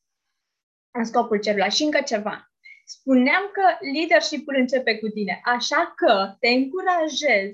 în 0.92 1.04
scopul 1.06 1.40
celuilalt. 1.40 1.74
Și 1.74 1.84
încă 1.84 2.02
ceva. 2.02 2.52
Spuneam 2.96 3.44
că 3.58 3.66
leadership-ul 3.94 4.56
începe 4.56 4.94
cu 5.00 5.08
tine, 5.08 5.42
așa 5.44 5.94
că 5.96 6.14
te 6.40 6.48
încurajez 6.48 7.50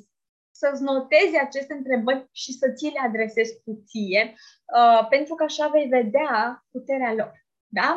să-ți 0.52 0.82
notezi 0.82 1.38
aceste 1.48 1.74
întrebări 1.74 2.30
și 2.32 2.52
să 2.60 2.72
ți 2.76 2.86
le 2.96 3.02
adresezi 3.10 3.54
cu 3.64 3.72
ție, 3.88 4.24
uh, 4.78 5.08
pentru 5.10 5.36
că 5.36 5.44
așa 5.44 5.68
vei 5.68 5.88
vedea 5.88 6.66
puterea 6.72 7.14
lor. 7.14 7.34
Da? 7.68 7.90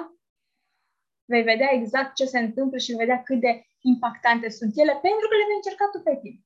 Vei 1.24 1.42
vedea 1.42 1.70
exact 1.72 2.14
ce 2.14 2.24
se 2.24 2.38
întâmplă 2.38 2.78
și 2.78 2.90
vei 2.90 3.04
vedea 3.04 3.22
cât 3.22 3.40
de 3.40 3.52
impactante 3.80 4.48
sunt 4.48 4.72
ele, 4.82 4.94
pentru 5.06 5.26
că 5.28 5.34
le 5.36 5.48
vei 5.48 5.60
încerca 5.60 5.84
tu 5.92 5.98
pe 6.02 6.14
tine. 6.22 6.40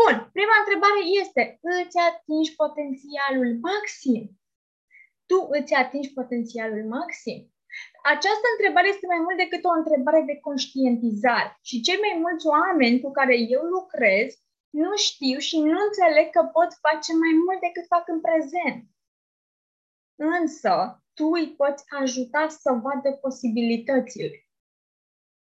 Bun, 0.00 0.14
prima 0.36 0.56
întrebare 0.62 1.00
este, 1.22 1.42
îți 1.60 1.96
atingi 2.08 2.54
potențialul 2.62 3.50
maxim? 3.68 4.24
Tu 5.30 5.38
îți 5.58 5.74
atingi 5.74 6.12
potențialul 6.18 6.84
maxim? 6.96 7.40
Această 8.14 8.46
întrebare 8.54 8.88
este 8.88 9.06
mai 9.12 9.20
mult 9.24 9.36
decât 9.36 9.62
o 9.64 9.78
întrebare 9.80 10.22
de 10.30 10.36
conștientizare 10.46 11.50
și 11.68 11.80
cei 11.86 11.98
mai 12.04 12.14
mulți 12.24 12.46
oameni 12.46 13.00
cu 13.04 13.10
care 13.18 13.36
eu 13.56 13.62
lucrez 13.76 14.28
nu 14.70 14.96
știu 14.96 15.38
și 15.48 15.56
nu 15.70 15.78
înțeleg 15.86 16.26
că 16.30 16.42
pot 16.56 16.70
face 16.86 17.10
mai 17.24 17.32
mult 17.44 17.60
decât 17.66 17.84
fac 17.94 18.04
în 18.14 18.20
prezent. 18.20 18.82
Însă, 20.38 20.74
tu 21.16 21.26
îi 21.38 21.48
poți 21.60 21.84
ajuta 22.02 22.48
să 22.48 22.70
vadă 22.84 23.10
posibilitățile. 23.24 24.38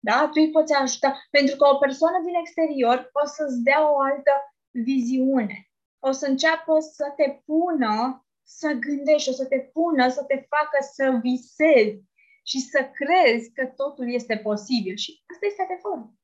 Da? 0.09 0.19
Tu 0.33 0.41
îi 0.41 0.51
poți 0.51 0.73
ajuta. 0.73 1.09
Pentru 1.31 1.57
că 1.57 1.65
o 1.67 1.77
persoană 1.77 2.19
din 2.25 2.35
exterior 2.35 3.11
o 3.13 3.27
să-ți 3.27 3.63
dea 3.63 3.93
o 3.93 4.01
altă 4.01 4.33
viziune. 4.71 5.71
O 5.99 6.11
să 6.11 6.27
înceapă 6.27 6.79
să 6.79 7.13
te 7.17 7.43
pună 7.45 8.27
să 8.43 8.69
gândești, 8.73 9.29
o 9.29 9.33
să 9.33 9.47
te 9.47 9.59
pună 9.59 10.09
să 10.09 10.25
te 10.25 10.47
facă 10.49 10.79
să 10.93 11.19
visezi 11.23 12.03
și 12.43 12.59
să 12.61 12.91
crezi 12.93 13.53
că 13.53 13.67
totul 13.67 14.13
este 14.13 14.37
posibil. 14.37 14.97
Și 14.97 15.23
asta 15.33 15.47
este 15.47 15.63
adevărul. 15.63 16.15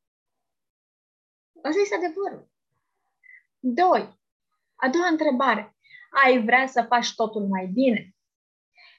Asta 1.63 1.81
este 1.81 1.95
adevărul. 1.95 2.51
Doi. 3.59 4.19
A 4.75 4.89
doua 4.89 5.07
întrebare. 5.07 5.77
Ai 6.25 6.45
vrea 6.45 6.67
să 6.67 6.83
faci 6.83 7.15
totul 7.15 7.47
mai 7.47 7.67
bine? 7.67 8.15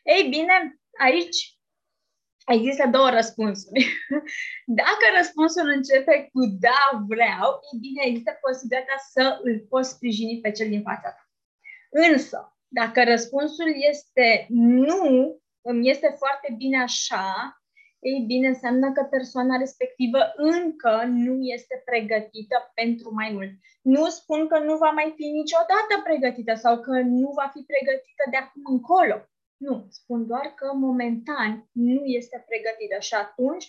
Ei 0.03 0.29
bine, 0.29 0.79
aici 0.99 1.59
Există 2.49 2.87
două 2.87 3.09
răspunsuri. 3.09 3.81
Dacă 4.81 5.05
răspunsul 5.17 5.67
începe 5.67 6.29
cu 6.33 6.45
da, 6.59 7.03
vreau, 7.07 7.59
e 7.73 7.77
bine, 7.79 8.01
există 8.05 8.37
posibilitatea 8.41 8.97
să 9.11 9.39
îl 9.43 9.65
poți 9.69 9.89
sprijini 9.89 10.39
pe 10.41 10.51
cel 10.51 10.69
din 10.69 10.81
fața 10.81 11.09
ta. 11.09 11.29
Însă, 11.89 12.57
dacă 12.67 13.03
răspunsul 13.03 13.73
este 13.89 14.45
nu, 14.49 15.37
îmi 15.71 15.89
este 15.89 16.13
foarte 16.17 16.53
bine 16.57 16.81
așa, 16.81 17.27
ei 17.99 18.23
bine, 18.27 18.47
înseamnă 18.47 18.91
că 18.91 19.03
persoana 19.03 19.57
respectivă 19.57 20.19
încă 20.35 21.03
nu 21.05 21.35
este 21.41 21.81
pregătită 21.85 22.71
pentru 22.73 23.13
mai 23.13 23.29
mult. 23.31 23.51
Nu 23.81 24.05
spun 24.09 24.47
că 24.47 24.57
nu 24.59 24.77
va 24.77 24.89
mai 24.89 25.13
fi 25.15 25.25
niciodată 25.39 25.93
pregătită 26.03 26.53
sau 26.53 26.81
că 26.81 26.91
nu 26.91 27.29
va 27.39 27.47
fi 27.53 27.61
pregătită 27.71 28.23
de 28.31 28.37
acum 28.37 28.61
încolo. 28.65 29.17
Nu, 29.57 29.85
spun 29.89 30.27
doar 30.27 30.47
că 30.55 30.71
momentan 30.73 31.69
nu 31.71 32.05
este 32.05 32.45
pregătită 32.47 32.99
și 32.99 33.13
atunci 33.13 33.65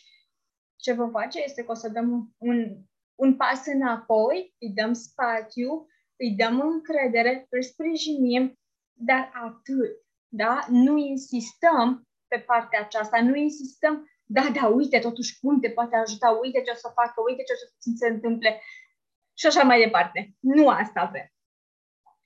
ce 0.77 0.93
vom 0.93 1.11
face 1.11 1.43
este 1.43 1.65
că 1.65 1.71
o 1.71 1.75
să 1.75 1.89
dăm 1.89 2.35
un, 2.39 2.77
un 3.15 3.37
pas 3.37 3.67
înapoi, 3.67 4.55
îi 4.59 4.73
dăm 4.75 4.93
spațiu, 4.93 5.87
îi 6.17 6.35
dăm 6.37 6.61
încredere, 6.61 7.47
îl 7.49 7.63
sprijinim, 7.63 8.59
dar 8.93 9.31
atât. 9.35 9.93
Da? 10.33 10.59
Nu 10.69 10.97
insistăm 10.97 12.09
pe 12.29 12.39
partea 12.39 12.81
aceasta, 12.81 13.23
nu 13.23 13.35
insistăm, 13.35 14.11
da, 14.25 14.43
da, 14.61 14.67
uite, 14.67 14.99
totuși 14.99 15.39
cum 15.41 15.61
te 15.61 15.71
poate 15.71 15.97
ajuta, 15.97 16.39
uite 16.43 16.63
ce 16.63 16.71
o 16.71 16.75
să 16.75 16.91
facă, 16.95 17.23
uite 17.29 17.43
ce 17.43 17.53
o 17.53 17.57
să 17.57 17.91
se 17.97 18.09
întâmple 18.09 18.61
și 19.39 19.47
așa 19.47 19.63
mai 19.63 19.83
departe. 19.83 20.35
Nu 20.41 20.69
asta 20.69 21.01
avem. 21.01 21.33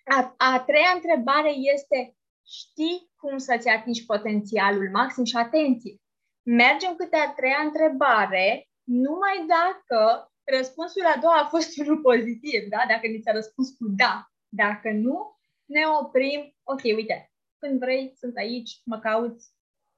A, 0.05 0.35
a 0.37 0.61
treia 0.67 0.93
întrebare 0.95 1.51
este 1.75 2.17
știi 2.47 3.11
cum 3.17 3.39
să-ți 3.39 3.69
atingi 3.69 4.05
potențialul 4.05 4.91
maxim 4.91 5.25
și 5.25 5.37
atenție. 5.37 5.97
Mergem 6.43 6.95
câte 6.95 7.17
a 7.17 7.33
treia 7.33 7.61
întrebare, 7.65 8.69
numai 8.83 9.47
dacă 9.47 10.33
răspunsul 10.45 11.03
la 11.03 11.13
a 11.17 11.21
doua 11.21 11.41
a 11.41 11.49
fost 11.49 11.77
unul 11.83 12.01
pozitiv, 12.01 12.69
da? 12.69 12.85
Dacă 12.89 13.07
ni 13.07 13.23
s-a 13.25 13.33
răspuns 13.33 13.69
cu 13.69 13.85
da. 13.97 14.29
Dacă 14.49 14.91
nu, 14.91 15.37
ne 15.65 15.83
oprim. 16.01 16.57
Ok, 16.63 16.83
uite, 16.85 17.34
când 17.65 17.79
vrei, 17.85 18.15
sunt 18.21 18.37
aici, 18.37 18.71
mă 18.85 18.99
cauți, 18.99 19.43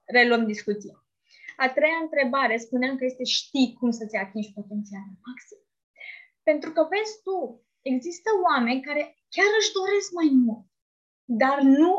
reluăm 0.05 0.45
discuția. 0.47 0.97
A 1.57 1.67
treia 1.77 2.01
întrebare, 2.03 2.57
spuneam 2.57 2.97
că 2.97 3.05
este 3.05 3.25
știi 3.25 3.77
cum 3.79 3.91
să-ți 3.91 4.17
atingi 4.17 4.57
potențialul 4.59 5.17
maxim. 5.27 5.61
Pentru 6.49 6.71
că 6.73 6.81
vezi 6.93 7.15
tu, 7.27 7.39
există 7.93 8.31
oameni 8.49 8.87
care 8.89 9.03
chiar 9.35 9.51
își 9.61 9.75
doresc 9.79 10.09
mai 10.21 10.31
mult, 10.45 10.67
dar 11.43 11.59
nu 11.61 11.93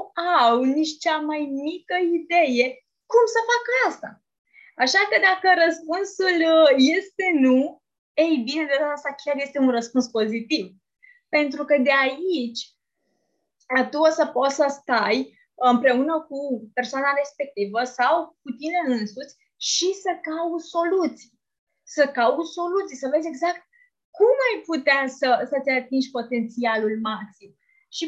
au 0.45 0.63
nici 0.63 0.97
cea 1.03 1.19
mai 1.19 1.41
mică 1.67 1.95
idee 2.19 2.67
cum 3.11 3.23
să 3.35 3.39
facă 3.51 3.71
asta. 3.89 4.09
Așa 4.83 5.01
că 5.09 5.15
dacă 5.29 5.47
răspunsul 5.65 6.37
uh, 6.55 6.69
este 6.97 7.25
nu, 7.45 7.81
ei 8.13 8.35
bine, 8.47 8.63
de 8.65 8.75
data 8.79 8.91
asta 8.91 9.15
chiar 9.23 9.37
este 9.45 9.59
un 9.59 9.69
răspuns 9.69 10.07
pozitiv. 10.07 10.65
Pentru 11.29 11.65
că 11.65 11.77
de 11.77 11.93
aici 12.05 12.61
tu 13.91 13.97
o 13.97 14.09
să 14.09 14.25
poți 14.25 14.55
să 14.55 14.65
stai 14.69 15.36
împreună 15.73 16.15
cu 16.29 16.39
persoana 16.73 17.11
respectivă 17.21 17.83
sau 17.83 18.37
cu 18.43 18.49
tine 18.59 18.79
însuți 18.97 19.35
și 19.71 19.87
să 20.03 20.11
cauți 20.29 20.69
soluții. 20.75 21.31
Să 21.95 22.03
cauți 22.17 22.53
soluții, 22.59 23.01
să 23.03 23.07
vezi 23.13 23.27
exact 23.27 23.61
cum 24.17 24.35
ai 24.47 24.57
putea 24.69 25.01
să, 25.19 25.29
să-ți 25.49 25.69
atingi 25.69 26.15
potențialul 26.17 26.95
maxim. 27.09 27.51
Și 27.95 28.05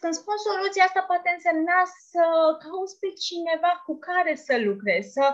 când 0.00 0.14
spun 0.20 0.38
soluția 0.48 0.84
asta, 0.84 1.02
poate 1.10 1.28
însemna 1.32 1.78
să 2.10 2.24
cauți 2.64 2.98
pe 3.02 3.10
cineva 3.26 3.72
cu 3.86 3.94
care 4.08 4.34
să 4.46 4.54
lucrezi, 4.68 5.12
să 5.16 5.24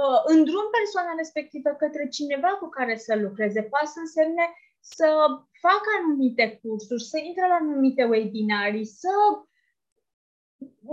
uh, 0.00 0.20
îndrum 0.34 0.66
persoana 0.78 1.12
respectivă 1.22 1.70
către 1.82 2.04
cineva 2.16 2.50
cu 2.60 2.68
care 2.78 2.94
să 3.06 3.12
lucreze. 3.24 3.60
Poate 3.62 3.90
să 3.94 3.98
însemne 4.00 4.46
să 4.94 5.08
facă 5.66 5.88
anumite 5.98 6.46
cursuri, 6.60 7.04
să 7.12 7.18
intre 7.18 7.46
la 7.48 7.54
anumite 7.54 8.04
webinarii, 8.04 8.86
să 9.02 9.14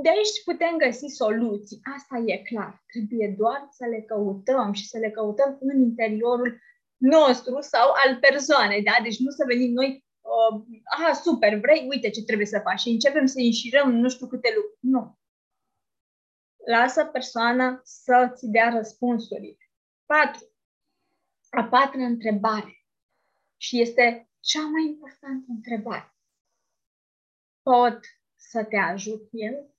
de 0.03 0.09
aici 0.09 0.43
putem 0.43 0.77
găsi 0.77 1.07
soluții. 1.07 1.79
Asta 1.95 2.23
e 2.25 2.37
clar. 2.37 2.83
Trebuie 2.87 3.35
doar 3.37 3.67
să 3.69 3.85
le 3.85 4.01
căutăm 4.01 4.73
și 4.73 4.87
să 4.87 4.97
le 4.97 5.09
căutăm 5.09 5.57
în 5.59 5.81
interiorul 5.81 6.59
nostru 6.97 7.61
sau 7.61 7.91
al 8.05 8.17
persoanei, 8.19 8.83
da? 8.83 8.91
Deci 9.03 9.19
nu 9.19 9.29
să 9.29 9.43
venim 9.47 9.71
noi, 9.71 10.05
uh, 10.21 10.61
aha, 10.97 11.13
super, 11.13 11.59
vrei, 11.59 11.87
uite 11.89 12.09
ce 12.09 12.23
trebuie 12.23 12.45
să 12.45 12.59
faci 12.63 12.79
și 12.79 12.89
începem 12.89 13.25
să 13.25 13.39
înșirăm 13.39 13.91
nu 13.95 14.09
știu 14.09 14.27
câte 14.27 14.49
lucruri. 14.55 14.77
Nu. 14.79 15.19
Lasă 16.65 17.05
persoana 17.05 17.81
să-ți 17.83 18.47
dea 18.47 18.69
răspunsuri. 18.69 19.57
Patru. 20.05 20.45
A 21.49 21.63
patra 21.63 22.05
întrebare. 22.05 22.85
Și 23.57 23.81
este 23.81 24.29
cea 24.39 24.61
mai 24.67 24.85
importantă 24.85 25.45
întrebare. 25.47 26.15
Pot 27.61 27.99
să 28.35 28.63
te 28.63 28.77
ajut 28.77 29.27
eu? 29.31 29.71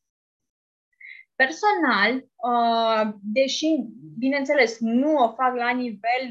Personal, 1.34 2.12
uh, 2.50 3.14
deși, 3.22 3.66
bineînțeles, 4.18 4.78
nu 4.80 5.16
o 5.16 5.32
fac 5.32 5.54
la 5.54 5.70
nivel 5.70 6.26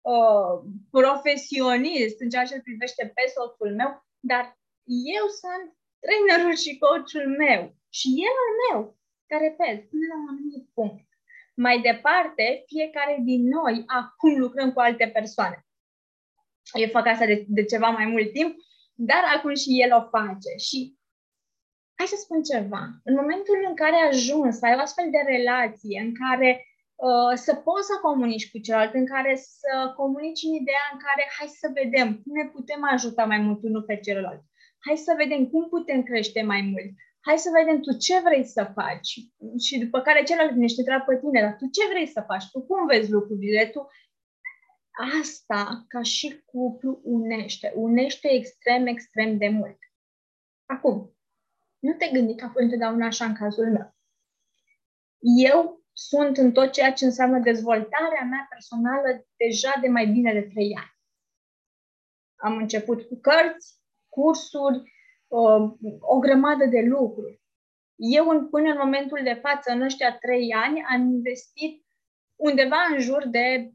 uh, 0.00 0.70
profesionist 0.90 2.20
în 2.20 2.28
ceea 2.28 2.44
ce 2.44 2.60
privește 2.60 3.12
pe 3.14 3.22
soțul 3.34 3.74
meu, 3.74 4.06
dar 4.20 4.58
eu 5.16 5.26
sunt 5.40 5.76
trainerul 6.04 6.56
și 6.56 6.78
coachul 6.78 7.26
meu 7.36 7.76
și 7.88 8.08
el 8.26 8.34
al 8.44 8.52
meu, 8.66 8.98
care 9.26 9.44
repet, 9.44 9.90
până 9.90 10.04
la 10.08 10.16
un 10.20 10.28
anumit 10.28 10.68
punct. 10.74 11.08
Mai 11.54 11.80
departe, 11.80 12.64
fiecare 12.66 13.18
din 13.22 13.48
noi 13.48 13.82
acum 13.86 14.38
lucrăm 14.38 14.72
cu 14.72 14.80
alte 14.80 15.06
persoane. 15.14 15.66
Eu 16.72 16.88
fac 16.88 17.06
asta 17.06 17.26
de, 17.26 17.44
de 17.48 17.64
ceva 17.64 17.88
mai 17.88 18.06
mult 18.06 18.32
timp, 18.32 18.56
dar 18.94 19.22
acum 19.36 19.54
și 19.54 19.82
el 19.82 19.92
o 19.92 20.08
face. 20.08 20.56
Și 20.58 20.96
hai 21.98 22.06
să 22.12 22.18
spun 22.18 22.42
ceva. 22.42 22.82
În 23.08 23.14
momentul 23.20 23.58
în 23.68 23.74
care 23.82 23.96
ajungi 23.96 24.56
să 24.58 24.66
ai 24.66 24.76
o 24.76 24.80
astfel 24.86 25.08
de 25.10 25.22
relație 25.34 25.98
în 26.06 26.12
care 26.22 26.50
uh, 27.06 27.32
să 27.44 27.52
poți 27.54 27.86
să 27.86 27.94
comunici 28.02 28.50
cu 28.50 28.58
celălalt, 28.58 28.94
în 28.94 29.06
care 29.06 29.32
să 29.36 29.92
comunici 29.96 30.46
în 30.48 30.54
ideea 30.62 30.86
în 30.92 30.98
care 31.06 31.22
hai 31.36 31.48
să 31.60 31.66
vedem 31.80 32.08
cum 32.20 32.32
ne 32.38 32.46
putem 32.54 32.80
ajuta 32.94 33.24
mai 33.24 33.38
mult 33.38 33.62
unul 33.62 33.82
pe 33.82 33.96
celălalt. 33.96 34.42
Hai 34.86 34.96
să 34.96 35.12
vedem 35.16 35.46
cum 35.52 35.68
putem 35.68 36.02
crește 36.02 36.42
mai 36.42 36.60
mult. 36.72 36.90
Hai 37.26 37.38
să 37.38 37.50
vedem 37.58 37.80
tu 37.80 37.96
ce 37.96 38.20
vrei 38.24 38.44
să 38.44 38.72
faci. 38.74 39.10
Și 39.64 39.78
după 39.78 40.00
care 40.00 40.22
celălalt 40.22 40.52
vine 40.52 40.66
și 40.66 40.74
te 40.74 40.80
întreabă 40.80 41.04
pe 41.08 41.18
tine, 41.18 41.40
dar 41.40 41.56
tu 41.58 41.66
ce 41.76 41.84
vrei 41.92 42.06
să 42.06 42.20
faci? 42.26 42.50
Tu 42.50 42.62
cum 42.62 42.86
vezi 42.86 43.10
lucrurile? 43.10 43.66
Tu 43.66 43.88
asta, 45.20 45.84
ca 45.88 46.02
și 46.02 46.42
cuplu, 46.44 47.00
unește. 47.02 47.72
Unește 47.76 48.28
extrem, 48.32 48.86
extrem 48.86 49.38
de 49.38 49.48
mult. 49.48 49.78
Acum, 50.66 51.13
nu 51.84 51.92
te 51.92 52.08
gândi 52.12 52.34
că 52.34 52.44
a 52.44 52.48
fost 52.48 52.64
întotdeauna 52.64 53.06
așa 53.06 53.24
în 53.24 53.34
cazul 53.34 53.70
meu. 53.70 53.94
Eu 55.36 55.82
sunt 55.92 56.36
în 56.36 56.52
tot 56.52 56.72
ceea 56.72 56.92
ce 56.92 57.04
înseamnă 57.04 57.38
dezvoltarea 57.38 58.24
mea 58.30 58.46
personală 58.50 59.26
deja 59.36 59.72
de 59.80 59.88
mai 59.88 60.06
bine 60.06 60.32
de 60.32 60.42
trei 60.42 60.74
ani. 60.76 60.96
Am 62.36 62.56
început 62.56 63.02
cu 63.02 63.20
cărți, 63.20 63.78
cursuri, 64.08 64.92
o, 65.28 65.40
o 66.00 66.18
grămadă 66.18 66.64
de 66.64 66.80
lucruri. 66.80 67.42
Eu, 67.96 68.48
până 68.48 68.70
în 68.70 68.78
momentul 68.78 69.20
de 69.24 69.34
față, 69.34 69.72
în 69.72 69.82
ăștia 69.82 70.18
trei 70.18 70.52
ani, 70.52 70.82
am 70.82 71.00
investit 71.00 71.86
undeva 72.36 72.76
în 72.90 73.00
jur 73.00 73.26
de 73.28 73.72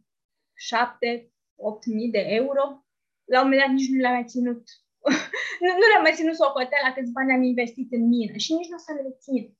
7 0.53 1.31
8 1.55 1.85
mii 1.85 2.11
de 2.11 2.25
euro. 2.27 2.85
La 3.23 3.41
un 3.41 3.43
moment 3.43 3.61
dat 3.61 3.69
nici 3.69 3.89
nu 3.89 3.99
le-am 3.99 4.13
mai 4.13 4.25
ținut 4.25 4.63
nu, 5.63 5.69
nu 5.79 5.85
le-am 5.89 6.01
mai 6.01 6.13
ținut 6.13 6.37
la 6.37 6.93
câți 6.93 7.11
bani 7.11 7.33
am 7.33 7.43
investit 7.43 7.91
în 7.91 8.07
mine 8.07 8.37
și 8.37 8.53
nici 8.53 8.67
nu 8.67 8.75
o 8.75 8.79
să 8.79 8.91
le 8.93 9.15
țin. 9.19 9.57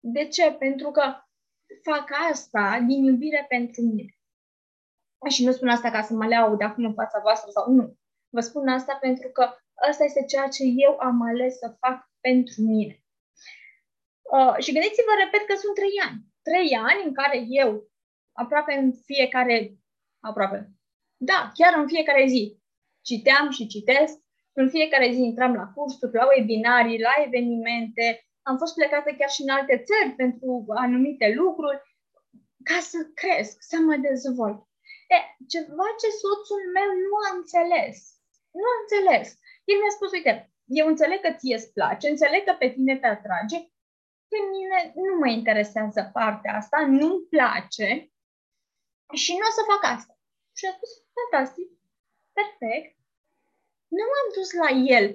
De 0.00 0.28
ce? 0.28 0.52
Pentru 0.52 0.90
că 0.90 1.02
fac 1.82 2.10
asta 2.30 2.84
din 2.86 3.04
iubire 3.04 3.44
pentru 3.48 3.82
mine. 3.82 4.12
Și 5.28 5.44
nu 5.44 5.52
spun 5.52 5.68
asta 5.68 5.90
ca 5.90 6.02
să 6.02 6.14
mă 6.14 6.26
laud 6.26 6.62
acum 6.62 6.84
în 6.84 6.94
fața 6.94 7.18
voastră 7.22 7.50
sau 7.50 7.72
nu. 7.72 7.96
Vă 8.28 8.40
spun 8.40 8.68
asta 8.68 8.94
pentru 9.00 9.28
că 9.28 9.42
asta 9.88 10.04
este 10.04 10.24
ceea 10.24 10.48
ce 10.48 10.62
eu 10.64 10.96
am 10.98 11.22
ales 11.22 11.58
să 11.58 11.76
fac 11.80 12.10
pentru 12.20 12.62
mine. 12.62 13.02
Uh, 14.32 14.56
și 14.58 14.72
gândiți-vă, 14.72 15.12
repet, 15.24 15.46
că 15.46 15.54
sunt 15.56 15.74
trei 15.74 15.96
ani. 16.08 16.18
Trei 16.42 16.76
ani 16.76 17.04
în 17.04 17.14
care 17.14 17.44
eu, 17.48 17.90
aproape 18.32 18.72
în 18.74 18.92
fiecare, 18.92 19.78
aproape, 20.20 20.72
da, 21.16 21.50
chiar 21.54 21.78
în 21.78 21.88
fiecare 21.88 22.26
zi, 22.26 22.60
citeam 23.00 23.50
și 23.50 23.66
citesc, 23.66 24.18
în 24.60 24.68
fiecare 24.74 25.08
zi 25.14 25.20
intram 25.30 25.54
la 25.60 25.66
cursuri, 25.74 26.18
la 26.20 26.26
webinarii, 26.32 27.04
la 27.08 27.14
evenimente, 27.26 28.06
am 28.48 28.56
fost 28.62 28.74
plecată 28.74 29.10
chiar 29.18 29.30
și 29.36 29.42
în 29.42 29.52
alte 29.58 29.76
țări 29.88 30.12
pentru 30.22 30.50
anumite 30.84 31.26
lucruri, 31.40 31.80
ca 32.68 32.78
să 32.90 32.98
cresc, 33.20 33.56
să 33.70 33.76
mă 33.86 33.96
dezvolt. 34.08 34.58
E, 35.16 35.18
ceva 35.54 35.88
ce 36.00 36.08
soțul 36.22 36.62
meu 36.76 36.90
nu 37.04 37.14
a 37.26 37.28
înțeles. 37.38 37.96
Nu 38.58 38.66
a 38.72 38.76
înțeles. 38.82 39.26
El 39.70 39.78
mi-a 39.80 39.94
spus, 39.96 40.10
uite, 40.18 40.32
eu 40.80 40.86
înțeleg 40.86 41.20
că 41.22 41.32
ție 41.38 41.56
îți 41.58 41.72
place, 41.76 42.04
înțeleg 42.08 42.42
că 42.44 42.54
pe 42.58 42.68
tine 42.74 42.94
te 42.98 43.06
atrage, 43.06 43.58
pe 44.32 44.38
mine 44.54 44.78
nu 45.06 45.14
mă 45.20 45.28
interesează 45.38 46.10
partea 46.18 46.52
asta, 46.60 46.78
nu-mi 46.98 47.26
place 47.34 47.88
și 49.22 49.32
nu 49.38 49.46
o 49.50 49.52
să 49.58 49.62
fac 49.72 49.82
asta. 49.94 50.12
Și 50.56 50.64
a 50.66 50.72
spus, 50.76 50.90
fantastic, 51.16 51.68
perfect, 52.36 52.97
nu 53.96 54.04
m-am 54.10 54.28
dus 54.36 54.50
la 54.62 54.68
el. 54.96 55.06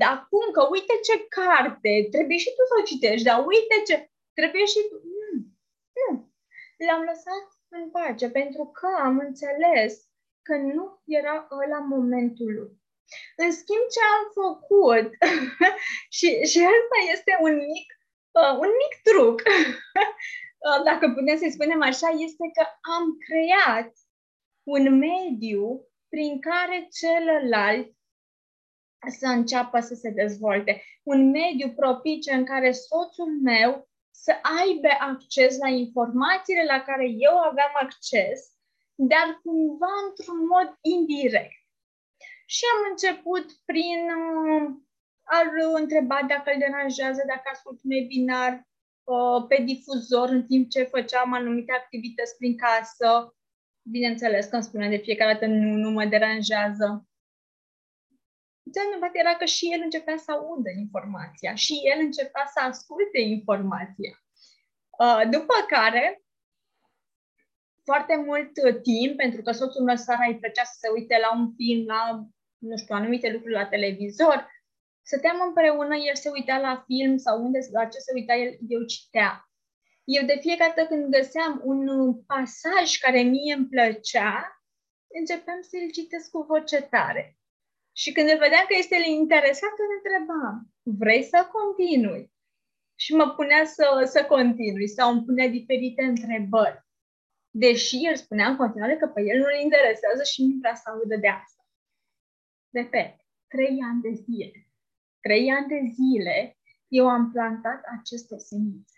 Dar 0.00 0.26
cum? 0.30 0.46
Că 0.52 0.62
uite 0.70 0.94
ce 1.06 1.26
carte, 1.36 2.08
trebuie 2.10 2.38
și 2.44 2.54
tu 2.56 2.62
să 2.70 2.74
o 2.80 2.86
citești, 2.90 3.26
dar 3.28 3.38
uite 3.46 3.76
ce, 3.86 3.96
trebuie 4.38 4.64
și 4.64 4.80
tu. 4.88 4.96
Nu, 5.20 5.28
nu. 5.98 6.08
L-am 6.86 7.02
lăsat 7.10 7.46
în 7.68 7.90
pace 7.90 8.30
pentru 8.30 8.64
că 8.78 8.88
am 9.06 9.18
înțeles 9.18 9.92
că 10.42 10.54
nu 10.56 11.02
era 11.04 11.48
ăla 11.64 11.78
momentul 11.78 12.52
lui. 12.54 12.72
În 13.36 13.52
schimb, 13.52 13.84
ce 13.94 14.00
am 14.16 14.24
făcut, 14.42 15.08
și, 16.16 16.28
și 16.50 16.58
asta 16.58 16.96
este 17.12 17.32
un 17.40 17.54
mic, 17.54 17.88
uh, 18.40 18.54
un 18.64 18.70
mic 18.82 18.94
truc, 19.08 19.36
uh, 20.66 20.80
dacă 20.84 21.04
putem 21.16 21.36
să-i 21.38 21.56
spunem 21.56 21.82
așa, 21.82 22.08
este 22.08 22.44
că 22.56 22.64
am 22.96 23.04
creat 23.26 23.92
un 24.62 24.98
mediu 24.98 25.88
prin 26.14 26.40
care 26.40 26.88
celălalt 27.00 27.88
să 29.18 29.26
înceapă 29.26 29.80
să 29.80 29.94
se 29.94 30.10
dezvolte. 30.10 30.82
Un 31.02 31.30
mediu 31.30 31.72
propice 31.72 32.32
în 32.32 32.44
care 32.44 32.72
soțul 32.72 33.40
meu 33.42 33.88
să 34.10 34.32
aibă 34.60 34.88
acces 34.98 35.58
la 35.58 35.68
informațiile 35.68 36.64
la 36.64 36.80
care 36.80 37.06
eu 37.08 37.36
aveam 37.38 37.72
acces, 37.80 38.40
dar 38.94 39.40
cumva 39.42 39.92
într-un 40.08 40.46
mod 40.46 40.78
indirect. 40.80 41.58
Și 42.46 42.64
am 42.74 42.90
început 42.90 43.46
prin 43.64 44.00
uh, 44.22 44.64
ar 45.24 45.46
întreba 45.74 46.18
dacă 46.28 46.50
îl 46.52 46.58
deranjează, 46.58 47.22
dacă 47.26 47.46
ascult 47.52 47.82
un 47.82 47.90
webinar 47.90 48.52
uh, 49.04 49.44
pe 49.48 49.62
difuzor 49.62 50.28
în 50.28 50.46
timp 50.46 50.70
ce 50.70 50.82
făceam 50.82 51.32
anumite 51.32 51.72
activități 51.72 52.36
prin 52.36 52.56
casă. 52.56 53.36
Bineînțeles 53.90 54.46
că 54.46 54.54
îmi 54.54 54.64
spunea 54.64 54.88
de 54.88 54.96
fiecare 54.96 55.32
dată 55.32 55.46
nu, 55.46 55.76
nu 55.76 55.90
mă 55.90 56.04
deranjează. 56.04 57.08
Ce 58.72 58.80
am 58.80 59.10
era 59.12 59.34
că 59.36 59.44
și 59.44 59.72
el 59.72 59.80
începea 59.82 60.16
să 60.16 60.32
audă 60.32 60.70
informația 60.78 61.54
și 61.54 61.74
el 61.92 61.98
începea 62.00 62.44
să 62.54 62.60
asculte 62.60 63.20
informația. 63.20 64.14
Uh, 64.98 65.22
după 65.30 65.54
care, 65.68 66.22
foarte 67.84 68.16
mult 68.16 68.52
timp, 68.82 69.16
pentru 69.16 69.42
că 69.42 69.52
soțul 69.52 69.84
meu 69.84 69.96
seara 69.96 70.26
îi 70.26 70.38
plăcea 70.38 70.64
să 70.64 70.76
se 70.78 70.88
uite 70.88 71.18
la 71.20 71.38
un 71.38 71.54
film, 71.54 71.86
la, 71.86 72.26
nu 72.58 72.76
știu, 72.76 72.94
anumite 72.94 73.32
lucruri 73.32 73.54
la 73.54 73.66
televizor, 73.66 74.48
stăteam 75.02 75.36
împreună, 75.46 75.96
el 75.96 76.14
se 76.14 76.30
uita 76.30 76.58
la 76.58 76.84
film 76.86 77.16
sau 77.16 77.44
unde, 77.44 77.58
la 77.72 77.84
ce 77.84 77.98
se 77.98 78.12
uita 78.14 78.34
el, 78.34 78.58
eu 78.68 78.82
citea. 78.82 79.48
Eu 80.04 80.24
de 80.24 80.38
fiecare 80.40 80.72
dată 80.76 80.88
când 80.88 81.14
găseam 81.16 81.60
un 81.64 82.14
pasaj 82.22 82.96
care 82.96 83.20
mie 83.20 83.54
îmi 83.54 83.66
plăcea, 83.66 84.62
începeam 85.18 85.60
să-l 85.60 85.90
citesc 85.90 86.30
cu 86.30 86.42
voce 86.42 86.80
tare. 86.80 87.38
Și 87.92 88.12
când 88.12 88.28
îl 88.28 88.38
vedeam 88.38 88.64
că 88.68 88.74
este 88.78 88.96
interesat, 89.06 89.74
îl 89.84 89.90
întrebam, 89.96 90.74
vrei 90.82 91.22
să 91.22 91.48
continui? 91.52 92.32
Și 92.94 93.14
mă 93.14 93.30
punea 93.30 93.64
să, 93.64 93.84
să 94.04 94.24
continui 94.24 94.88
sau 94.88 95.12
îmi 95.12 95.24
punea 95.24 95.48
diferite 95.48 96.02
întrebări. 96.02 96.84
Deși 97.50 98.06
el 98.06 98.16
spunea 98.16 98.48
în 98.48 98.56
continuare 98.56 98.96
că 98.96 99.06
pe 99.06 99.20
el 99.20 99.38
nu-l 99.38 99.58
interesează 99.62 100.22
și 100.22 100.42
nu 100.42 100.58
vrea 100.60 100.74
să 100.74 100.90
audă 100.90 101.16
de 101.16 101.28
asta. 101.28 101.66
Repet, 102.70 103.14
trei 103.48 103.78
ani 103.90 104.00
de 104.02 104.12
zile 104.12 104.64
trei 105.26 105.50
ani 105.50 105.68
de 105.68 105.80
zile, 105.98 106.58
eu 106.88 107.08
am 107.08 107.30
plantat 107.30 107.80
aceste 107.98 108.38
semințe. 108.38 108.93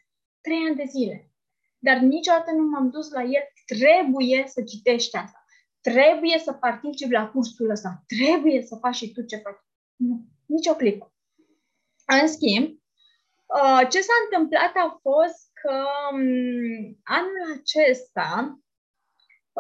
Trei 0.47 0.67
ani 0.67 0.77
de 0.77 0.85
zile. 0.85 1.31
Dar 1.79 1.97
niciodată 1.97 2.51
nu 2.53 2.63
m-am 2.63 2.91
dus 2.91 3.11
la 3.11 3.23
el, 3.23 3.45
trebuie 3.67 4.45
să 4.47 4.63
citești 4.63 5.17
asta. 5.17 5.45
Trebuie 5.81 6.39
să 6.39 6.53
participi 6.53 7.13
la 7.13 7.29
cursul 7.29 7.71
ăsta. 7.71 8.05
Trebuie 8.07 8.63
să 8.63 8.77
faci 8.77 8.95
și 8.95 9.13
tu 9.13 9.23
ce 9.23 9.37
faci. 9.37 9.61
Nu, 9.97 10.25
nici 10.47 10.67
o 10.67 10.75
clipă. 10.75 11.15
În 12.21 12.29
schimb, 12.29 12.67
uh, 12.67 13.89
ce 13.91 14.01
s-a 14.01 14.17
întâmplat 14.25 14.73
a 14.75 15.01
fost 15.03 15.51
că 15.53 15.85
um, 16.13 17.01
anul 17.05 17.61
acesta 17.61 18.61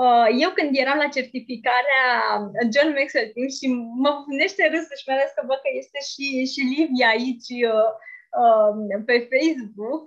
Uh, 0.04 0.28
eu 0.42 0.50
când 0.50 0.70
eram 0.82 0.98
la 1.04 1.14
certificarea 1.16 2.04
John 2.72 2.90
Maxwell 2.96 3.32
Team 3.32 3.48
și 3.58 3.66
mă 4.04 4.12
punește 4.24 4.62
râsul 4.72 4.96
și 5.00 5.08
mai 5.08 5.16
ales 5.16 5.32
că 5.34 5.42
văd 5.50 5.60
că 5.64 5.70
este 5.82 5.98
și, 6.10 6.26
și 6.52 6.60
Livia 6.72 7.08
aici 7.16 7.50
uh, 7.74 7.90
uh, 8.42 8.72
pe 9.08 9.16
Facebook, 9.32 10.02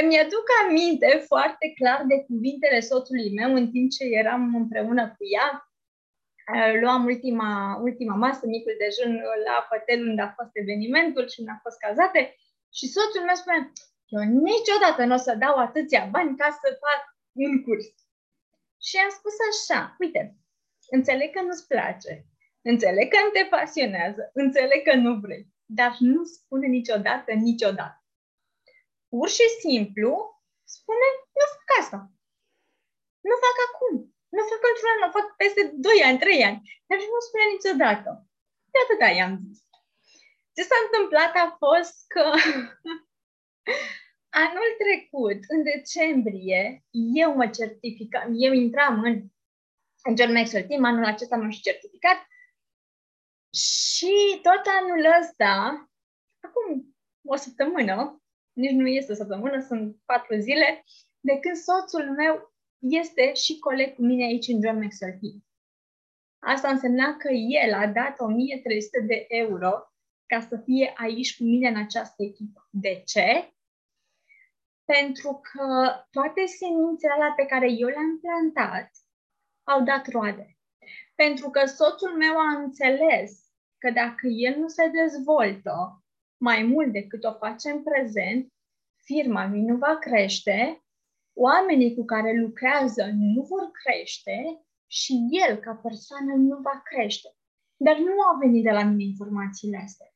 îmi 0.00 0.18
aduc 0.18 0.46
aminte 0.62 1.24
foarte 1.30 1.66
clar 1.78 2.00
de 2.10 2.16
cuvintele 2.28 2.80
soțului 2.80 3.30
meu 3.40 3.54
în 3.54 3.70
timp 3.70 3.90
ce 3.90 4.04
eram 4.04 4.54
împreună 4.54 5.04
cu 5.16 5.24
ea. 5.36 5.48
Uh, 6.54 6.72
luam 6.82 7.04
ultima, 7.04 7.80
ultima 7.82 8.14
masă, 8.14 8.42
micul 8.46 8.74
dejun 8.82 9.12
la 9.46 9.66
hotelul 9.70 10.08
unde 10.08 10.22
a 10.22 10.34
fost 10.38 10.50
evenimentul 10.52 11.28
și 11.28 11.40
unde 11.40 11.52
a 11.54 11.62
fost 11.64 11.78
cazate 11.78 12.20
și 12.76 12.86
soțul 12.94 13.22
meu 13.26 13.34
spune 13.34 13.72
eu 14.14 14.22
niciodată 14.22 15.04
nu 15.04 15.14
o 15.14 15.16
să 15.26 15.34
dau 15.34 15.56
atâția 15.56 16.08
bani 16.10 16.36
ca 16.36 16.48
să 16.60 16.78
fac 16.84 17.02
un 17.32 17.62
curs. 17.62 17.86
Și 18.86 18.96
am 19.04 19.10
spus 19.18 19.36
așa, 19.50 19.96
uite, 19.98 20.36
înțeleg 20.90 21.30
că 21.34 21.42
nu-ți 21.42 21.66
place, 21.66 22.26
înțeleg 22.62 23.08
că 23.10 23.18
nu 23.24 23.30
te 23.30 23.44
pasionează, 23.50 24.30
înțeleg 24.32 24.82
că 24.84 24.94
nu 24.94 25.14
vrei, 25.14 25.46
dar 25.64 25.96
nu 25.98 26.24
spune 26.24 26.66
niciodată, 26.66 27.32
niciodată. 27.32 27.99
Pur 29.12 29.28
și 29.36 29.46
simplu 29.62 30.10
spune, 30.76 31.06
nu 31.38 31.44
fac 31.54 31.68
asta. 31.80 31.98
Nu 33.28 33.34
fac 33.44 33.56
acum. 33.68 33.94
Nu 34.34 34.42
fac 34.50 34.62
într-un 34.70 34.90
an, 34.92 35.00
nu 35.04 35.10
fac 35.16 35.26
peste 35.40 35.62
2 35.74 36.02
ani, 36.08 36.18
3 36.18 36.44
ani. 36.48 36.60
Dar 36.86 36.98
nu 36.98 37.26
spune 37.26 37.44
niciodată. 37.54 38.10
De 38.72 38.78
atâta 38.84 39.08
i-am 39.08 39.34
zis. 39.44 39.58
Ce 40.54 40.62
s-a 40.62 40.78
întâmplat 40.84 41.32
a 41.34 41.46
fost 41.62 41.96
că 42.14 42.24
Anul 44.32 44.76
trecut, 44.78 45.44
în 45.48 45.62
decembrie, 45.62 46.84
eu 47.14 47.34
mă 47.34 47.48
certificam, 47.48 48.32
eu 48.34 48.52
intram 48.52 49.02
în, 49.02 49.26
în 50.02 50.16
John 50.16 50.32
Maxwell 50.32 50.66
Team, 50.66 50.84
anul 50.84 51.04
acesta 51.04 51.36
m-am 51.36 51.50
și 51.50 51.60
certificat 51.60 52.26
și 53.54 54.40
tot 54.42 54.62
anul 54.80 55.14
ăsta, 55.20 55.52
acum 56.40 56.96
o 57.24 57.36
săptămână, 57.36 58.22
nici 58.52 58.70
nu 58.70 58.86
este 58.86 59.12
o 59.12 59.14
săptămână, 59.14 59.60
sunt 59.60 59.96
patru 60.04 60.38
zile, 60.38 60.84
de 61.20 61.38
când 61.38 61.56
soțul 61.56 62.10
meu 62.10 62.54
este 62.78 63.34
și 63.34 63.58
coleg 63.58 63.94
cu 63.94 64.02
mine 64.02 64.24
aici 64.24 64.46
în 64.46 64.62
John 64.62 64.82
Maxwell 64.82 65.18
Team. 65.20 65.44
Asta 66.38 66.68
însemna 66.68 67.16
că 67.16 67.28
el 67.32 67.74
a 67.74 67.86
dat 67.86 68.20
1300 68.20 69.00
de 69.00 69.24
euro 69.28 69.70
ca 70.26 70.40
să 70.40 70.56
fie 70.64 70.92
aici 70.96 71.36
cu 71.36 71.42
mine 71.42 71.68
în 71.68 71.76
această 71.76 72.22
echipă. 72.22 72.68
De 72.70 73.02
ce? 73.06 73.54
pentru 74.92 75.40
că 75.48 75.66
toate 76.10 76.42
semințele 76.46 77.12
alea 77.12 77.32
pe 77.36 77.46
care 77.52 77.68
eu 77.70 77.88
le-am 77.88 78.18
plantat 78.20 78.90
au 79.62 79.82
dat 79.82 80.06
roade. 80.06 80.58
Pentru 81.14 81.50
că 81.50 81.66
soțul 81.66 82.16
meu 82.16 82.34
a 82.38 82.58
înțeles 82.58 83.30
că 83.78 83.90
dacă 83.90 84.26
el 84.26 84.54
nu 84.58 84.68
se 84.68 84.86
dezvoltă 84.88 86.04
mai 86.40 86.62
mult 86.62 86.92
decât 86.92 87.24
o 87.24 87.32
face 87.32 87.70
în 87.70 87.82
prezent, 87.82 88.52
firma 89.04 89.48
lui 89.48 89.62
nu 89.62 89.76
va 89.76 89.98
crește, 89.98 90.84
oamenii 91.32 91.94
cu 91.94 92.04
care 92.04 92.40
lucrează 92.40 93.10
nu 93.12 93.42
vor 93.42 93.70
crește 93.70 94.64
și 94.86 95.28
el, 95.30 95.56
ca 95.56 95.74
persoană, 95.74 96.34
nu 96.34 96.56
va 96.56 96.80
crește. 96.84 97.28
Dar 97.76 97.96
nu 97.98 98.20
au 98.20 98.38
venit 98.38 98.64
de 98.64 98.70
la 98.70 98.82
mine 98.82 99.02
informațiile 99.02 99.80
astea. 99.84 100.14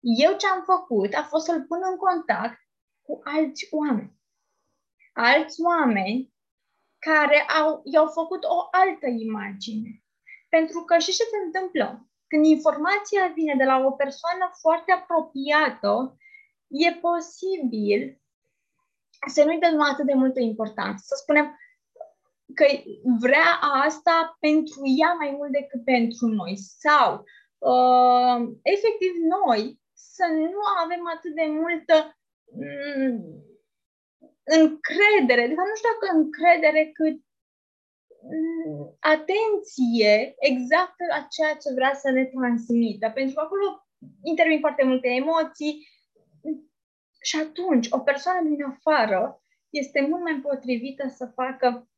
Eu 0.00 0.36
ce 0.36 0.46
am 0.46 0.62
făcut 0.62 1.14
a 1.14 1.22
fost 1.22 1.44
să-l 1.44 1.62
pun 1.62 1.78
în 1.90 1.96
contact 1.96 2.58
cu 3.02 3.20
alți 3.24 3.68
oameni. 3.70 4.16
Alți 5.12 5.60
oameni 5.62 6.34
care 6.98 7.40
au, 7.40 7.80
i-au 7.84 8.06
făcut 8.06 8.44
o 8.44 8.68
altă 8.70 9.06
imagine. 9.06 10.02
Pentru 10.48 10.80
că 10.80 10.98
și 10.98 11.10
ce 11.10 11.22
se 11.22 11.36
întâmplă? 11.44 12.07
Când 12.28 12.44
informația 12.46 13.32
vine 13.34 13.54
de 13.54 13.64
la 13.64 13.76
o 13.86 13.90
persoană 13.90 14.50
foarte 14.60 14.92
apropiată, 14.92 16.16
e 16.68 16.92
posibil 16.92 18.20
să 19.26 19.44
nu-i 19.44 19.58
dăm 19.58 19.82
atât 19.82 20.06
de 20.06 20.14
multă 20.14 20.40
importanță. 20.40 21.02
Să 21.06 21.14
spunem 21.22 21.58
că 22.54 22.66
vrea 23.20 23.58
asta 23.84 24.36
pentru 24.40 24.80
ea 25.00 25.12
mai 25.12 25.30
mult 25.36 25.50
decât 25.50 25.84
pentru 25.84 26.26
noi. 26.26 26.56
Sau, 26.56 27.24
uh, 27.58 28.48
efectiv, 28.62 29.12
noi 29.38 29.80
să 29.92 30.24
nu 30.30 30.60
avem 30.84 31.02
atât 31.14 31.34
de 31.34 31.46
multă 31.46 32.18
Mm, 32.52 33.42
încredere, 34.44 35.46
de 35.46 35.54
fapt 35.54 35.68
nu 35.68 35.74
știu 35.74 35.90
dacă 36.00 36.16
încredere, 36.16 36.90
cât 36.92 37.14
mm, 37.14 37.27
atenție 38.98 40.34
exact 40.38 40.94
la 41.08 41.26
ceea 41.30 41.54
ce 41.54 41.74
vrea 41.74 41.94
să 41.94 42.10
ne 42.10 42.24
transmită. 42.24 43.10
Pentru 43.10 43.34
că 43.34 43.40
acolo 43.40 43.86
intervin 44.22 44.58
foarte 44.58 44.84
multe 44.84 45.08
emoții 45.08 45.88
și 47.22 47.36
atunci 47.36 47.86
o 47.90 47.98
persoană 47.98 48.48
din 48.48 48.62
afară 48.62 49.42
este 49.70 50.00
mult 50.00 50.22
mai 50.22 50.40
potrivită 50.42 51.08
să 51.08 51.26
facă 51.34 51.88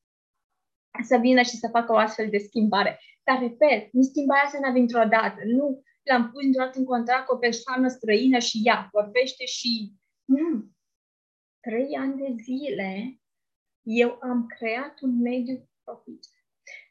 să 1.03 1.17
vină 1.17 1.43
și 1.43 1.57
să 1.57 1.69
facă 1.69 1.93
o 1.93 1.97
astfel 1.97 2.29
de 2.31 2.39
schimbare. 2.39 3.01
Dar, 3.25 3.39
repet, 3.41 3.93
nu 3.93 4.03
schimbarea 4.03 4.45
asta 4.45 4.59
n-a 4.59 4.71
venit 4.73 4.91
dată. 4.91 5.41
Nu 5.45 5.83
l-am 6.03 6.31
pus 6.31 6.43
într-o 6.45 6.71
în 6.75 6.85
contract 6.85 7.27
cu 7.27 7.35
o 7.35 7.39
persoană 7.39 7.89
străină 7.89 8.39
și 8.39 8.61
ea 8.65 8.89
vorbește 8.93 9.45
și 9.45 9.93
nu. 10.25 10.69
Trei 11.61 11.97
ani 11.97 12.17
de 12.17 12.43
zile 12.43 13.21
eu 13.83 14.19
am 14.23 14.47
creat 14.47 15.01
un 15.01 15.21
mediu 15.21 15.70
propice. 15.91 16.31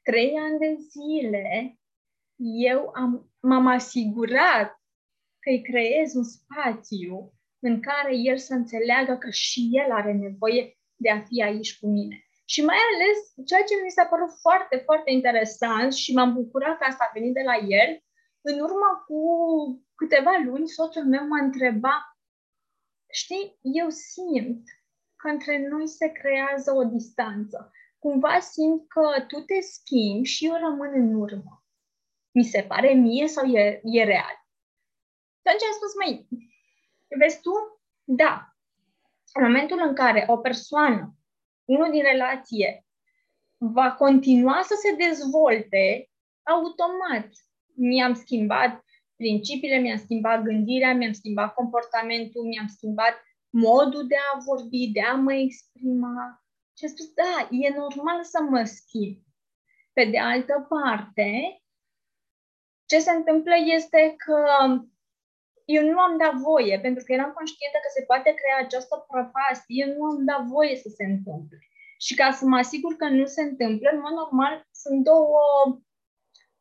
Trei 0.04 0.32
ani 0.46 0.60
de 0.60 0.72
zile 0.94 1.80
eu 2.66 2.92
am, 2.94 3.32
m-am 3.40 3.68
asigurat 3.68 4.70
că 5.40 5.50
îi 5.50 5.62
creez 5.62 6.14
un 6.14 6.24
spațiu 6.24 7.34
în 7.60 7.82
care 7.82 8.16
el 8.16 8.38
să 8.38 8.54
înțeleagă 8.54 9.14
că 9.18 9.30
și 9.30 9.70
el 9.72 9.92
are 9.92 10.14
nevoie 10.14 10.78
de 10.96 11.10
a 11.10 11.22
fi 11.22 11.44
aici 11.44 11.80
cu 11.80 11.88
mine. 11.88 12.24
Și 12.46 12.62
mai 12.64 12.78
ales, 12.94 13.48
ceea 13.48 13.64
ce 13.64 13.84
mi 13.84 13.90
s-a 13.90 14.06
părut 14.06 14.32
foarte, 14.42 14.78
foarte 14.78 15.12
interesant 15.12 15.94
și 15.94 16.14
m-am 16.14 16.34
bucurat 16.34 16.78
că 16.78 16.84
asta 16.88 17.04
a 17.08 17.12
venit 17.14 17.34
de 17.34 17.42
la 17.42 17.56
el, 17.56 18.00
în 18.42 18.60
urmă 18.60 19.04
cu 19.08 19.22
câteva 19.96 20.42
luni, 20.46 20.68
soțul 20.68 21.06
meu 21.06 21.28
m-a 21.28 21.44
întrebat 21.44 22.04
știi, 23.12 23.58
eu 23.62 23.90
simt 23.90 24.64
că 25.16 25.28
între 25.28 25.68
noi 25.68 25.88
se 25.88 26.08
creează 26.08 26.72
o 26.72 26.84
distanță. 26.84 27.72
Cumva 28.00 28.40
simt 28.40 28.88
că 28.88 29.26
tu 29.28 29.40
te 29.40 29.60
schimbi 29.60 30.28
și 30.28 30.46
eu 30.46 30.54
rămân 30.54 30.92
în 30.94 31.14
urmă. 31.14 31.64
Mi 32.32 32.44
se 32.44 32.62
pare 32.62 32.94
mie 32.94 33.28
sau 33.28 33.46
e, 33.46 33.82
e 33.84 34.04
real? 34.04 34.40
atunci 35.44 35.64
am 35.64 35.76
spus, 35.76 35.94
măi, 36.00 36.28
vezi 37.20 37.42
tu? 37.42 37.52
Da. 38.04 38.54
În 39.34 39.44
momentul 39.44 39.80
în 39.88 39.94
care 39.94 40.26
o 40.28 40.38
persoană, 40.38 41.16
unul 41.66 41.92
din 41.92 42.04
relație, 42.04 42.86
va 43.58 43.92
continua 43.92 44.62
să 44.62 44.76
se 44.82 44.96
dezvolte, 44.96 46.10
automat 46.44 47.30
mi-am 47.76 48.14
schimbat 48.14 48.84
principiile, 49.16 49.78
mi-am 49.78 49.98
schimbat 49.98 50.42
gândirea, 50.42 50.94
mi-am 50.94 51.12
schimbat 51.12 51.54
comportamentul, 51.54 52.44
mi-am 52.46 52.68
schimbat 52.68 53.14
modul 53.50 54.08
de 54.08 54.16
a 54.16 54.38
vorbi, 54.46 54.92
de 54.92 55.02
a 55.02 55.16
mă 55.16 55.34
exprima. 55.34 56.44
Și 56.80 56.86
am 56.86 56.92
spus, 56.92 57.14
da, 57.14 57.48
e 57.64 57.70
normal 57.84 58.24
să 58.24 58.40
mă 58.42 58.64
schimb. 58.64 59.18
Pe 59.94 60.04
de 60.06 60.20
altă 60.20 60.56
parte, 60.70 61.30
ce 62.86 63.00
se 63.00 63.12
întâmplă 63.12 63.56
este 63.78 64.16
că 64.18 64.40
eu 65.66 65.84
nu 65.92 66.00
am 66.00 66.18
dat 66.18 66.34
voie, 66.34 66.80
pentru 66.80 67.04
că 67.04 67.14
eram 67.14 67.32
conștientă 67.32 67.78
că 67.82 67.90
se 67.96 68.04
poate 68.10 68.30
crea 68.40 68.58
această 68.66 69.06
prăpastie, 69.08 69.84
eu 69.84 69.90
nu 69.96 70.04
am 70.04 70.26
dat 70.26 70.42
voie 70.56 70.76
să 70.76 70.90
se 70.98 71.04
întâmple. 71.14 71.58
Și 72.06 72.14
ca 72.16 72.32
să 72.32 72.46
mă 72.46 72.58
asigur 72.58 72.94
că 72.96 73.08
nu 73.10 73.26
se 73.26 73.42
întâmplă, 73.42 73.90
în 73.94 74.00
mod 74.00 74.12
normal, 74.12 74.68
sunt 74.72 75.04
două, 75.04 75.42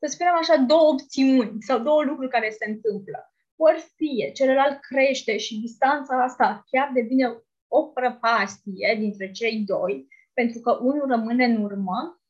să 0.00 0.06
spunem 0.06 0.34
așa, 0.36 0.56
două 0.56 0.86
opțiuni 0.92 1.62
sau 1.68 1.78
două 1.78 2.02
lucruri 2.02 2.34
care 2.36 2.50
se 2.50 2.70
întâmplă. 2.70 3.32
Ori 3.56 3.80
fie 3.96 4.32
celălalt 4.32 4.80
crește 4.80 5.36
și 5.36 5.60
distanța 5.60 6.22
asta 6.22 6.64
chiar 6.70 6.90
devine 6.94 7.26
o 7.68 7.82
prăpastie 7.82 8.96
dintre 8.98 9.30
cei 9.30 9.56
doi, 9.66 10.08
pentru 10.32 10.60
că 10.60 10.78
unul 10.80 11.06
rămâne 11.08 11.44
în 11.44 11.62
urmă, 11.62 12.20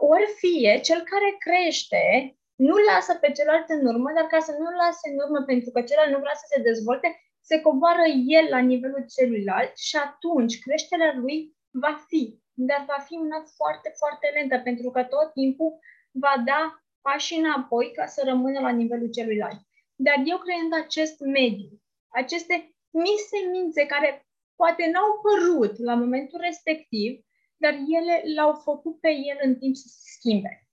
ori 0.00 0.28
fie 0.36 0.80
cel 0.80 1.00
care 1.12 1.36
crește 1.38 2.36
nu 2.56 2.76
lasă 2.76 3.14
pe 3.14 3.32
celălalt 3.32 3.68
în 3.68 3.86
urmă, 3.86 4.12
dar 4.12 4.26
ca 4.26 4.38
să 4.38 4.52
nu 4.58 4.68
lase 4.82 5.04
în 5.10 5.18
urmă 5.24 5.40
pentru 5.50 5.70
că 5.70 5.80
celălalt 5.82 6.12
nu 6.12 6.18
vrea 6.24 6.36
să 6.42 6.46
se 6.52 6.62
dezvolte, 6.62 7.08
se 7.40 7.60
coboară 7.60 8.06
el 8.38 8.46
la 8.50 8.58
nivelul 8.58 9.04
celuilalt 9.16 9.76
și 9.88 9.96
atunci 9.96 10.60
creșterea 10.64 11.12
lui 11.20 11.56
va 11.70 11.92
fi, 12.08 12.22
dar 12.52 12.84
va 12.86 12.98
fi 13.06 13.14
una 13.26 13.40
foarte, 13.58 13.88
foarte 14.00 14.26
lentă, 14.34 14.58
pentru 14.58 14.90
că 14.90 15.02
tot 15.02 15.32
timpul 15.32 15.78
va 16.10 16.34
da 16.44 16.60
pași 17.00 17.34
înapoi 17.34 17.92
ca 17.92 18.06
să 18.06 18.22
rămână 18.24 18.60
la 18.60 18.70
nivelul 18.70 19.10
celuilalt. 19.10 19.60
Dar 19.94 20.18
eu 20.24 20.38
creând 20.38 20.72
acest 20.84 21.20
mediu, 21.20 21.70
aceste 22.08 22.74
mici 22.90 23.26
semințe 23.34 23.86
care 23.86 24.25
poate 24.56 24.90
n-au 24.92 25.10
părut 25.26 25.78
la 25.78 25.94
momentul 25.94 26.40
respectiv, 26.40 27.10
dar 27.56 27.72
ele 27.72 28.22
l-au 28.34 28.52
făcut 28.54 29.00
pe 29.00 29.10
el 29.10 29.38
în 29.42 29.58
timp 29.58 29.74
să 29.74 29.86
se 29.88 30.08
schimbe. 30.16 30.68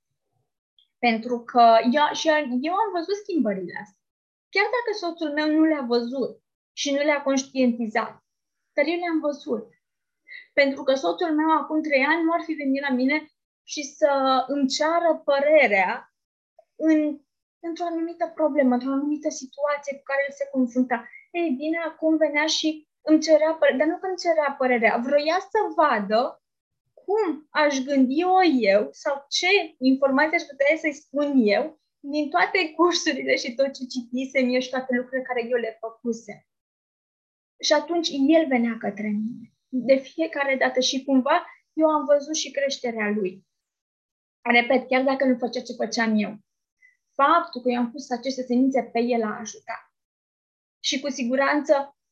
Pentru 1.00 1.44
că 1.44 1.78
eu, 1.92 2.04
și 2.14 2.28
eu 2.68 2.74
am 2.84 2.92
văzut 2.98 3.16
schimbările 3.24 3.74
astea. 3.82 4.02
Chiar 4.54 4.68
dacă 4.78 4.92
soțul 5.04 5.32
meu 5.34 5.48
nu 5.58 5.64
le-a 5.64 5.86
văzut 5.96 6.42
și 6.74 6.92
nu 6.92 7.02
le-a 7.04 7.22
conștientizat, 7.22 8.12
dar 8.74 8.86
eu 8.86 9.00
le-am 9.04 9.20
văzut. 9.20 9.68
Pentru 10.54 10.84
că 10.84 10.94
soțul 10.94 11.32
meu 11.36 11.50
acum 11.52 11.82
trei 11.82 12.04
ani 12.04 12.24
nu 12.24 12.32
ar 12.32 12.42
fi 12.42 12.54
venit 12.54 12.82
la 12.82 12.94
mine 12.96 13.18
și 13.64 13.84
să 13.84 14.44
îmi 14.48 14.68
ceară 14.68 15.22
părerea 15.26 16.14
în, 16.76 17.20
într-o 17.60 17.86
anumită 17.86 18.32
problemă, 18.36 18.74
într-o 18.74 18.92
anumită 18.92 19.30
situație 19.30 19.98
cu 19.98 20.04
care 20.04 20.22
el 20.28 20.34
se 20.34 20.50
confrunta. 20.52 21.10
Ei 21.32 21.50
bine, 21.58 21.78
acum 21.78 22.18
venea 22.18 22.46
și 22.46 22.88
îmi 23.06 23.22
cerea 23.22 23.54
părerea, 23.60 23.78
dar 23.78 23.88
nu 23.88 23.98
că 24.00 24.08
îmi 24.08 24.18
cerea 24.18 24.56
părerea, 24.58 24.98
vroia 24.98 25.40
să 25.40 25.60
vadă 25.76 26.44
cum 27.06 27.48
aș 27.50 27.78
gândi 27.78 28.24
o 28.24 28.44
eu 28.44 28.90
sau 28.92 29.26
ce 29.30 29.76
informații 29.78 30.38
aș 30.38 30.42
putea 30.42 30.78
să-i 30.78 30.94
spun 30.94 31.34
eu 31.36 31.82
din 32.00 32.30
toate 32.30 32.74
cursurile 32.76 33.36
și 33.36 33.56
tot 33.56 33.74
ce 33.74 33.86
citisem 33.86 34.50
eu 34.54 34.60
și 34.60 34.70
toate 34.70 34.96
lucrurile 34.96 35.28
care 35.28 35.48
eu 35.50 35.58
le 35.58 35.78
făcusem. 35.80 36.46
Și 37.60 37.74
atunci 37.74 38.10
el 38.10 38.48
venea 38.48 38.78
către 38.80 39.08
mine. 39.08 39.54
De 39.68 39.96
fiecare 39.96 40.56
dată 40.56 40.80
și 40.80 41.04
cumva 41.04 41.46
eu 41.74 41.88
am 41.88 42.06
văzut 42.06 42.36
și 42.36 42.52
creșterea 42.52 43.10
lui. 43.10 43.46
Repet, 44.42 44.88
chiar 44.88 45.04
dacă 45.04 45.26
nu 45.26 45.38
făcea 45.38 45.62
ce 45.62 45.74
făceam 45.74 46.16
eu. 46.18 46.38
Faptul 47.14 47.62
că 47.62 47.70
eu 47.70 47.80
am 47.80 47.92
pus 47.92 48.10
aceste 48.10 48.42
semințe 48.42 48.84
pe 48.84 49.00
el 49.00 49.24
a 49.24 49.38
ajutat. 49.40 49.94
Și 50.80 51.00
cu 51.00 51.10
siguranță 51.10 51.74
uh, 51.78 52.03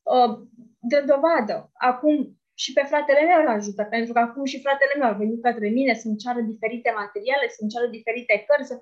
de 0.79 0.99
dovadă. 1.11 1.71
Acum 1.73 2.41
și 2.53 2.73
pe 2.73 2.83
fratele 2.91 3.21
meu 3.29 3.41
îl 3.41 3.47
ajută, 3.47 3.83
pentru 3.83 4.13
că 4.13 4.19
acum 4.19 4.43
și 4.45 4.61
fratele 4.61 4.93
meu 4.97 5.07
a 5.09 5.21
venit 5.23 5.41
către 5.41 5.67
mine 5.69 5.93
să-mi 5.93 6.17
ceară 6.17 6.41
diferite 6.41 6.91
materiale, 7.01 7.47
să-mi 7.55 7.69
ceară 7.69 7.87
diferite 7.87 8.45
cărți. 8.47 8.73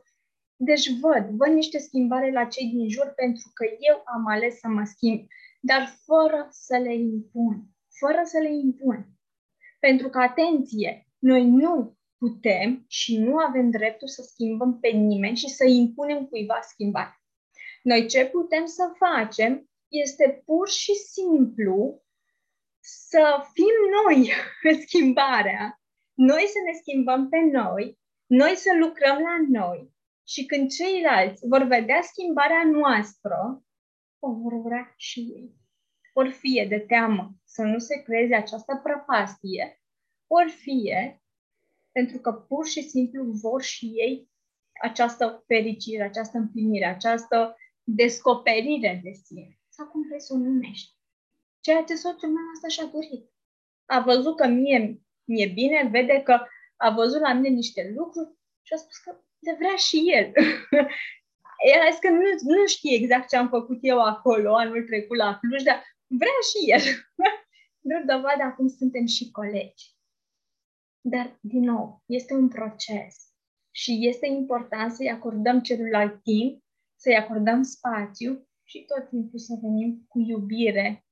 Deci 0.69 0.88
văd, 1.01 1.23
văd 1.39 1.51
niște 1.53 1.77
schimbare 1.77 2.32
la 2.32 2.45
cei 2.45 2.67
din 2.75 2.89
jur 2.89 3.08
pentru 3.15 3.47
că 3.53 3.65
eu 3.89 4.01
am 4.15 4.23
ales 4.27 4.60
să 4.60 4.67
mă 4.67 4.84
schimb, 4.84 5.19
dar 5.62 5.84
fără 6.05 6.47
să 6.49 6.77
le 6.77 6.93
impun, 6.95 7.55
fără 7.99 8.21
să 8.23 8.38
le 8.39 8.51
impun. 8.53 9.08
Pentru 9.79 10.10
că, 10.10 10.19
atenție, 10.19 11.08
noi 11.19 11.45
nu 11.45 11.97
putem 12.17 12.86
și 12.88 13.17
nu 13.17 13.38
avem 13.38 13.69
dreptul 13.69 14.08
să 14.08 14.21
schimbăm 14.21 14.79
pe 14.79 14.89
nimeni 14.89 15.36
și 15.36 15.49
să 15.49 15.65
impunem 15.65 16.25
cuiva 16.25 16.60
schimbare. 16.62 17.21
Noi 17.84 18.08
ce 18.08 18.25
putem 18.25 18.65
să 18.65 18.91
facem 18.97 19.68
este 19.89 20.41
pur 20.45 20.69
și 20.69 20.93
simplu 20.93 22.04
să 22.80 23.43
fim 23.54 23.75
noi 24.04 24.32
în 24.71 24.82
schimbarea, 24.82 25.82
noi 26.13 26.45
să 26.47 26.60
ne 26.65 26.78
schimbăm 26.82 27.30
pe 27.30 27.39
noi, 27.39 27.99
noi 28.25 28.56
să 28.56 28.69
lucrăm 28.80 29.17
la 29.17 29.60
noi. 29.60 29.93
Și 30.28 30.45
când 30.45 30.69
ceilalți 30.69 31.47
vor 31.47 31.63
vedea 31.63 32.02
schimbarea 32.02 32.63
noastră, 32.65 33.63
o 34.19 34.34
vor 34.34 34.62
vrea 34.62 34.93
și 34.97 35.19
ei. 35.19 35.58
Ori 36.13 36.32
fie 36.32 36.65
de 36.69 36.80
teamă 36.80 37.32
să 37.43 37.62
nu 37.62 37.78
se 37.78 38.02
creeze 38.02 38.36
această 38.36 38.80
prăpastie, 38.84 39.82
ori 40.28 40.52
fie 40.52 41.21
pentru 41.91 42.19
că 42.19 42.32
pur 42.32 42.67
și 42.67 42.82
simplu 42.82 43.23
vor 43.23 43.62
și 43.62 43.86
ei 43.86 44.30
această 44.82 45.43
fericire, 45.47 46.04
această 46.04 46.38
împlinire, 46.38 46.86
această 46.86 47.56
descoperire 47.84 48.99
de 49.04 49.12
sine, 49.12 49.59
sau 49.79 49.87
cum 49.87 50.01
vrei 50.07 50.21
să 50.21 50.33
o 50.33 50.37
numești 50.37 50.99
ceea 51.59 51.83
ce 51.83 51.95
soțul 51.95 52.29
meu 52.29 52.45
asta 52.53 52.67
și-a 52.67 52.85
dorit. 52.85 53.23
A 53.85 53.99
văzut 53.99 54.35
că 54.37 54.47
mie 54.47 55.01
mi-e 55.23 55.47
bine, 55.47 55.89
vede 55.91 56.21
că 56.21 56.45
a 56.75 56.89
văzut 56.89 57.19
la 57.19 57.33
mine 57.33 57.49
niște 57.49 57.93
lucruri 57.95 58.37
și 58.61 58.73
a 58.73 58.77
spus 58.77 58.97
că 58.97 59.11
le 59.39 59.55
vrea 59.59 59.75
și 59.75 59.97
el. 60.17 60.25
el 61.73 61.81
a 61.87 61.89
zis 61.89 61.99
că 61.99 62.09
nu, 62.09 62.21
nu 62.55 62.65
știe 62.65 62.95
exact 62.95 63.29
ce 63.29 63.35
am 63.35 63.49
făcut 63.49 63.77
eu 63.81 63.99
acolo 63.99 64.55
anul 64.55 64.83
trecut 64.85 65.17
la 65.17 65.39
Cluj, 65.41 65.63
dar 65.63 65.83
vrea 66.07 66.39
și 66.49 66.71
el. 66.71 66.81
Drept 67.87 68.05
dovadă, 68.05 68.43
acum 68.43 68.67
suntem 68.67 69.05
și 69.05 69.31
colegi. 69.31 69.85
Dar, 71.01 71.37
din 71.41 71.63
nou, 71.63 72.03
este 72.05 72.33
un 72.33 72.47
proces 72.47 73.15
și 73.71 74.07
este 74.07 74.27
important 74.27 74.91
să-i 74.91 75.11
acordăm 75.11 75.61
celuilalt 75.61 76.23
timp, 76.23 76.63
să-i 76.95 77.17
acordăm 77.17 77.63
spațiu 77.63 78.48
și 78.69 78.86
tot 78.86 79.10
timpul 79.10 79.39
să 79.39 79.53
venim 79.62 80.05
cu 80.08 80.19
iubire 80.19 81.05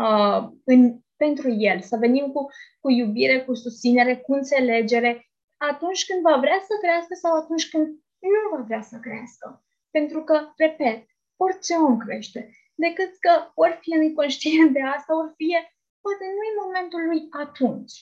uh, 0.00 0.48
în, 0.64 1.00
pentru 1.16 1.50
el, 1.50 1.80
să 1.80 1.96
venim 1.96 2.32
cu, 2.32 2.46
cu 2.80 2.90
iubire, 2.90 3.44
cu 3.44 3.54
susținere, 3.54 4.16
cu 4.16 4.32
înțelegere, 4.32 5.30
atunci 5.56 6.04
când 6.06 6.20
va 6.22 6.36
vrea 6.36 6.60
să 6.68 6.74
crească 6.80 7.14
sau 7.14 7.36
atunci 7.36 7.68
când 7.70 7.86
nu 8.18 8.56
va 8.56 8.62
vrea 8.62 8.82
să 8.82 8.98
crească. 8.98 9.64
Pentru 9.90 10.24
că, 10.24 10.52
repet, 10.56 11.06
orice 11.36 11.74
om 11.74 11.98
crește, 11.98 12.50
decât 12.74 13.16
că 13.18 13.50
ori 13.54 13.78
fie 13.80 13.96
nu 13.96 14.14
conștient 14.14 14.72
de 14.72 14.82
asta, 14.82 15.16
ori 15.16 15.32
fie 15.36 15.60
poate 16.00 16.24
nu 16.24 16.42
e 16.48 16.62
momentul 16.64 17.02
lui 17.06 17.26
atunci. 17.30 17.94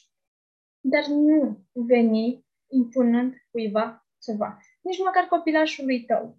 Dar 0.80 1.06
nu 1.06 1.60
veni 1.72 2.46
impunând 2.68 3.34
cuiva 3.50 4.06
ceva. 4.22 4.58
Nici 4.80 4.98
măcar 4.98 5.24
copilașului 5.24 6.04
tău. 6.04 6.38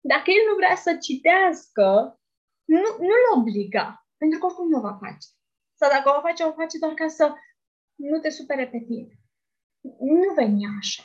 Dacă 0.00 0.30
el 0.30 0.44
nu 0.50 0.54
vrea 0.56 0.76
să 0.76 0.96
citească, 0.96 2.18
nu, 2.64 2.88
nu-l 2.98 3.38
obliga. 3.38 4.06
Pentru 4.16 4.38
că 4.38 4.46
oricum 4.46 4.68
nu 4.68 4.78
o 4.78 4.80
va 4.80 4.98
face. 5.00 5.28
Sau 5.74 5.90
dacă 5.90 6.08
o 6.16 6.20
face, 6.20 6.42
o 6.42 6.52
face 6.52 6.78
doar 6.78 6.94
ca 6.94 7.08
să 7.08 7.34
nu 7.94 8.18
te 8.18 8.28
supere 8.28 8.68
pe 8.68 8.78
tine. 8.78 9.12
Nu 9.98 10.32
veni 10.34 10.66
așa. 10.78 11.02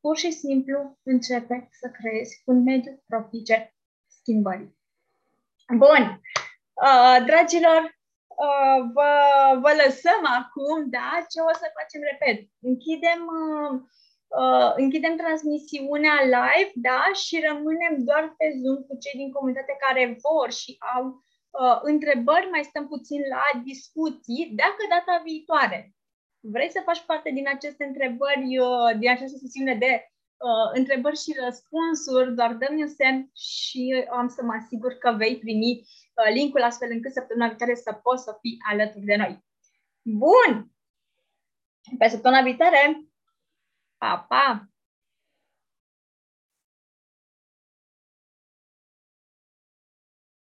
Pur 0.00 0.16
și 0.16 0.30
simplu 0.30 0.98
începe 1.02 1.68
să 1.70 1.90
creezi 1.90 2.42
un 2.44 2.62
mediu 2.62 3.02
propice 3.06 3.74
schimbării. 4.06 4.76
Bun. 5.68 6.20
Uh, 6.72 7.24
dragilor, 7.26 7.82
uh, 8.26 8.90
vă, 8.92 9.12
vă 9.60 9.70
lăsăm 9.84 10.22
acum, 10.40 10.90
da? 10.90 11.26
Ce 11.28 11.40
o 11.40 11.52
să 11.52 11.66
facem? 11.78 12.00
Repet, 12.10 12.48
închidem, 12.60 13.20
uh, 13.26 13.80
uh, 14.40 14.72
închidem 14.82 15.16
transmisiunea 15.16 16.16
live, 16.36 16.72
da? 16.74 17.00
Și 17.24 17.44
rămânem 17.48 17.94
doar 18.08 18.34
pe 18.38 18.46
Zoom 18.60 18.78
cu 18.88 18.94
cei 19.02 19.20
din 19.20 19.32
comunitate 19.32 19.74
care 19.84 20.18
vor 20.26 20.48
și 20.60 20.76
au 20.94 21.04
uh, 21.06 21.78
întrebări, 21.92 22.52
mai 22.54 22.64
stăm 22.70 22.88
puțin 22.88 23.20
la 23.34 23.60
discuții, 23.70 24.52
dacă 24.62 24.82
data 24.88 25.22
viitoare 25.24 25.80
vrei 26.42 26.70
să 26.70 26.80
faci 26.84 27.00
parte 27.00 27.30
din 27.30 27.48
aceste 27.48 27.84
întrebări, 27.84 28.58
uh, 28.58 28.98
din 28.98 29.10
această 29.10 29.36
sesiune 29.36 29.74
de 29.74 29.92
uh, 30.36 30.68
întrebări 30.74 31.18
și 31.18 31.36
răspunsuri, 31.44 32.34
doar 32.34 32.54
dă-mi 32.54 32.82
un 32.82 32.88
semn 32.88 33.30
și 33.36 34.06
am 34.10 34.28
să 34.28 34.42
mă 34.42 34.52
asigur 34.52 34.92
că 34.92 35.14
vei 35.16 35.38
primi 35.38 35.72
uh, 35.80 36.32
linkul 36.32 36.62
astfel 36.62 36.90
încât 36.90 37.12
săptămâna 37.12 37.48
viitoare 37.48 37.74
să 37.74 37.92
poți 37.92 38.22
să 38.22 38.36
fii 38.40 38.56
alături 38.70 39.04
de 39.04 39.16
noi. 39.16 39.44
Bun! 40.02 40.70
Pe 41.98 42.08
săptămâna 42.08 42.42
viitoare! 42.42 43.06
apa 44.02 44.66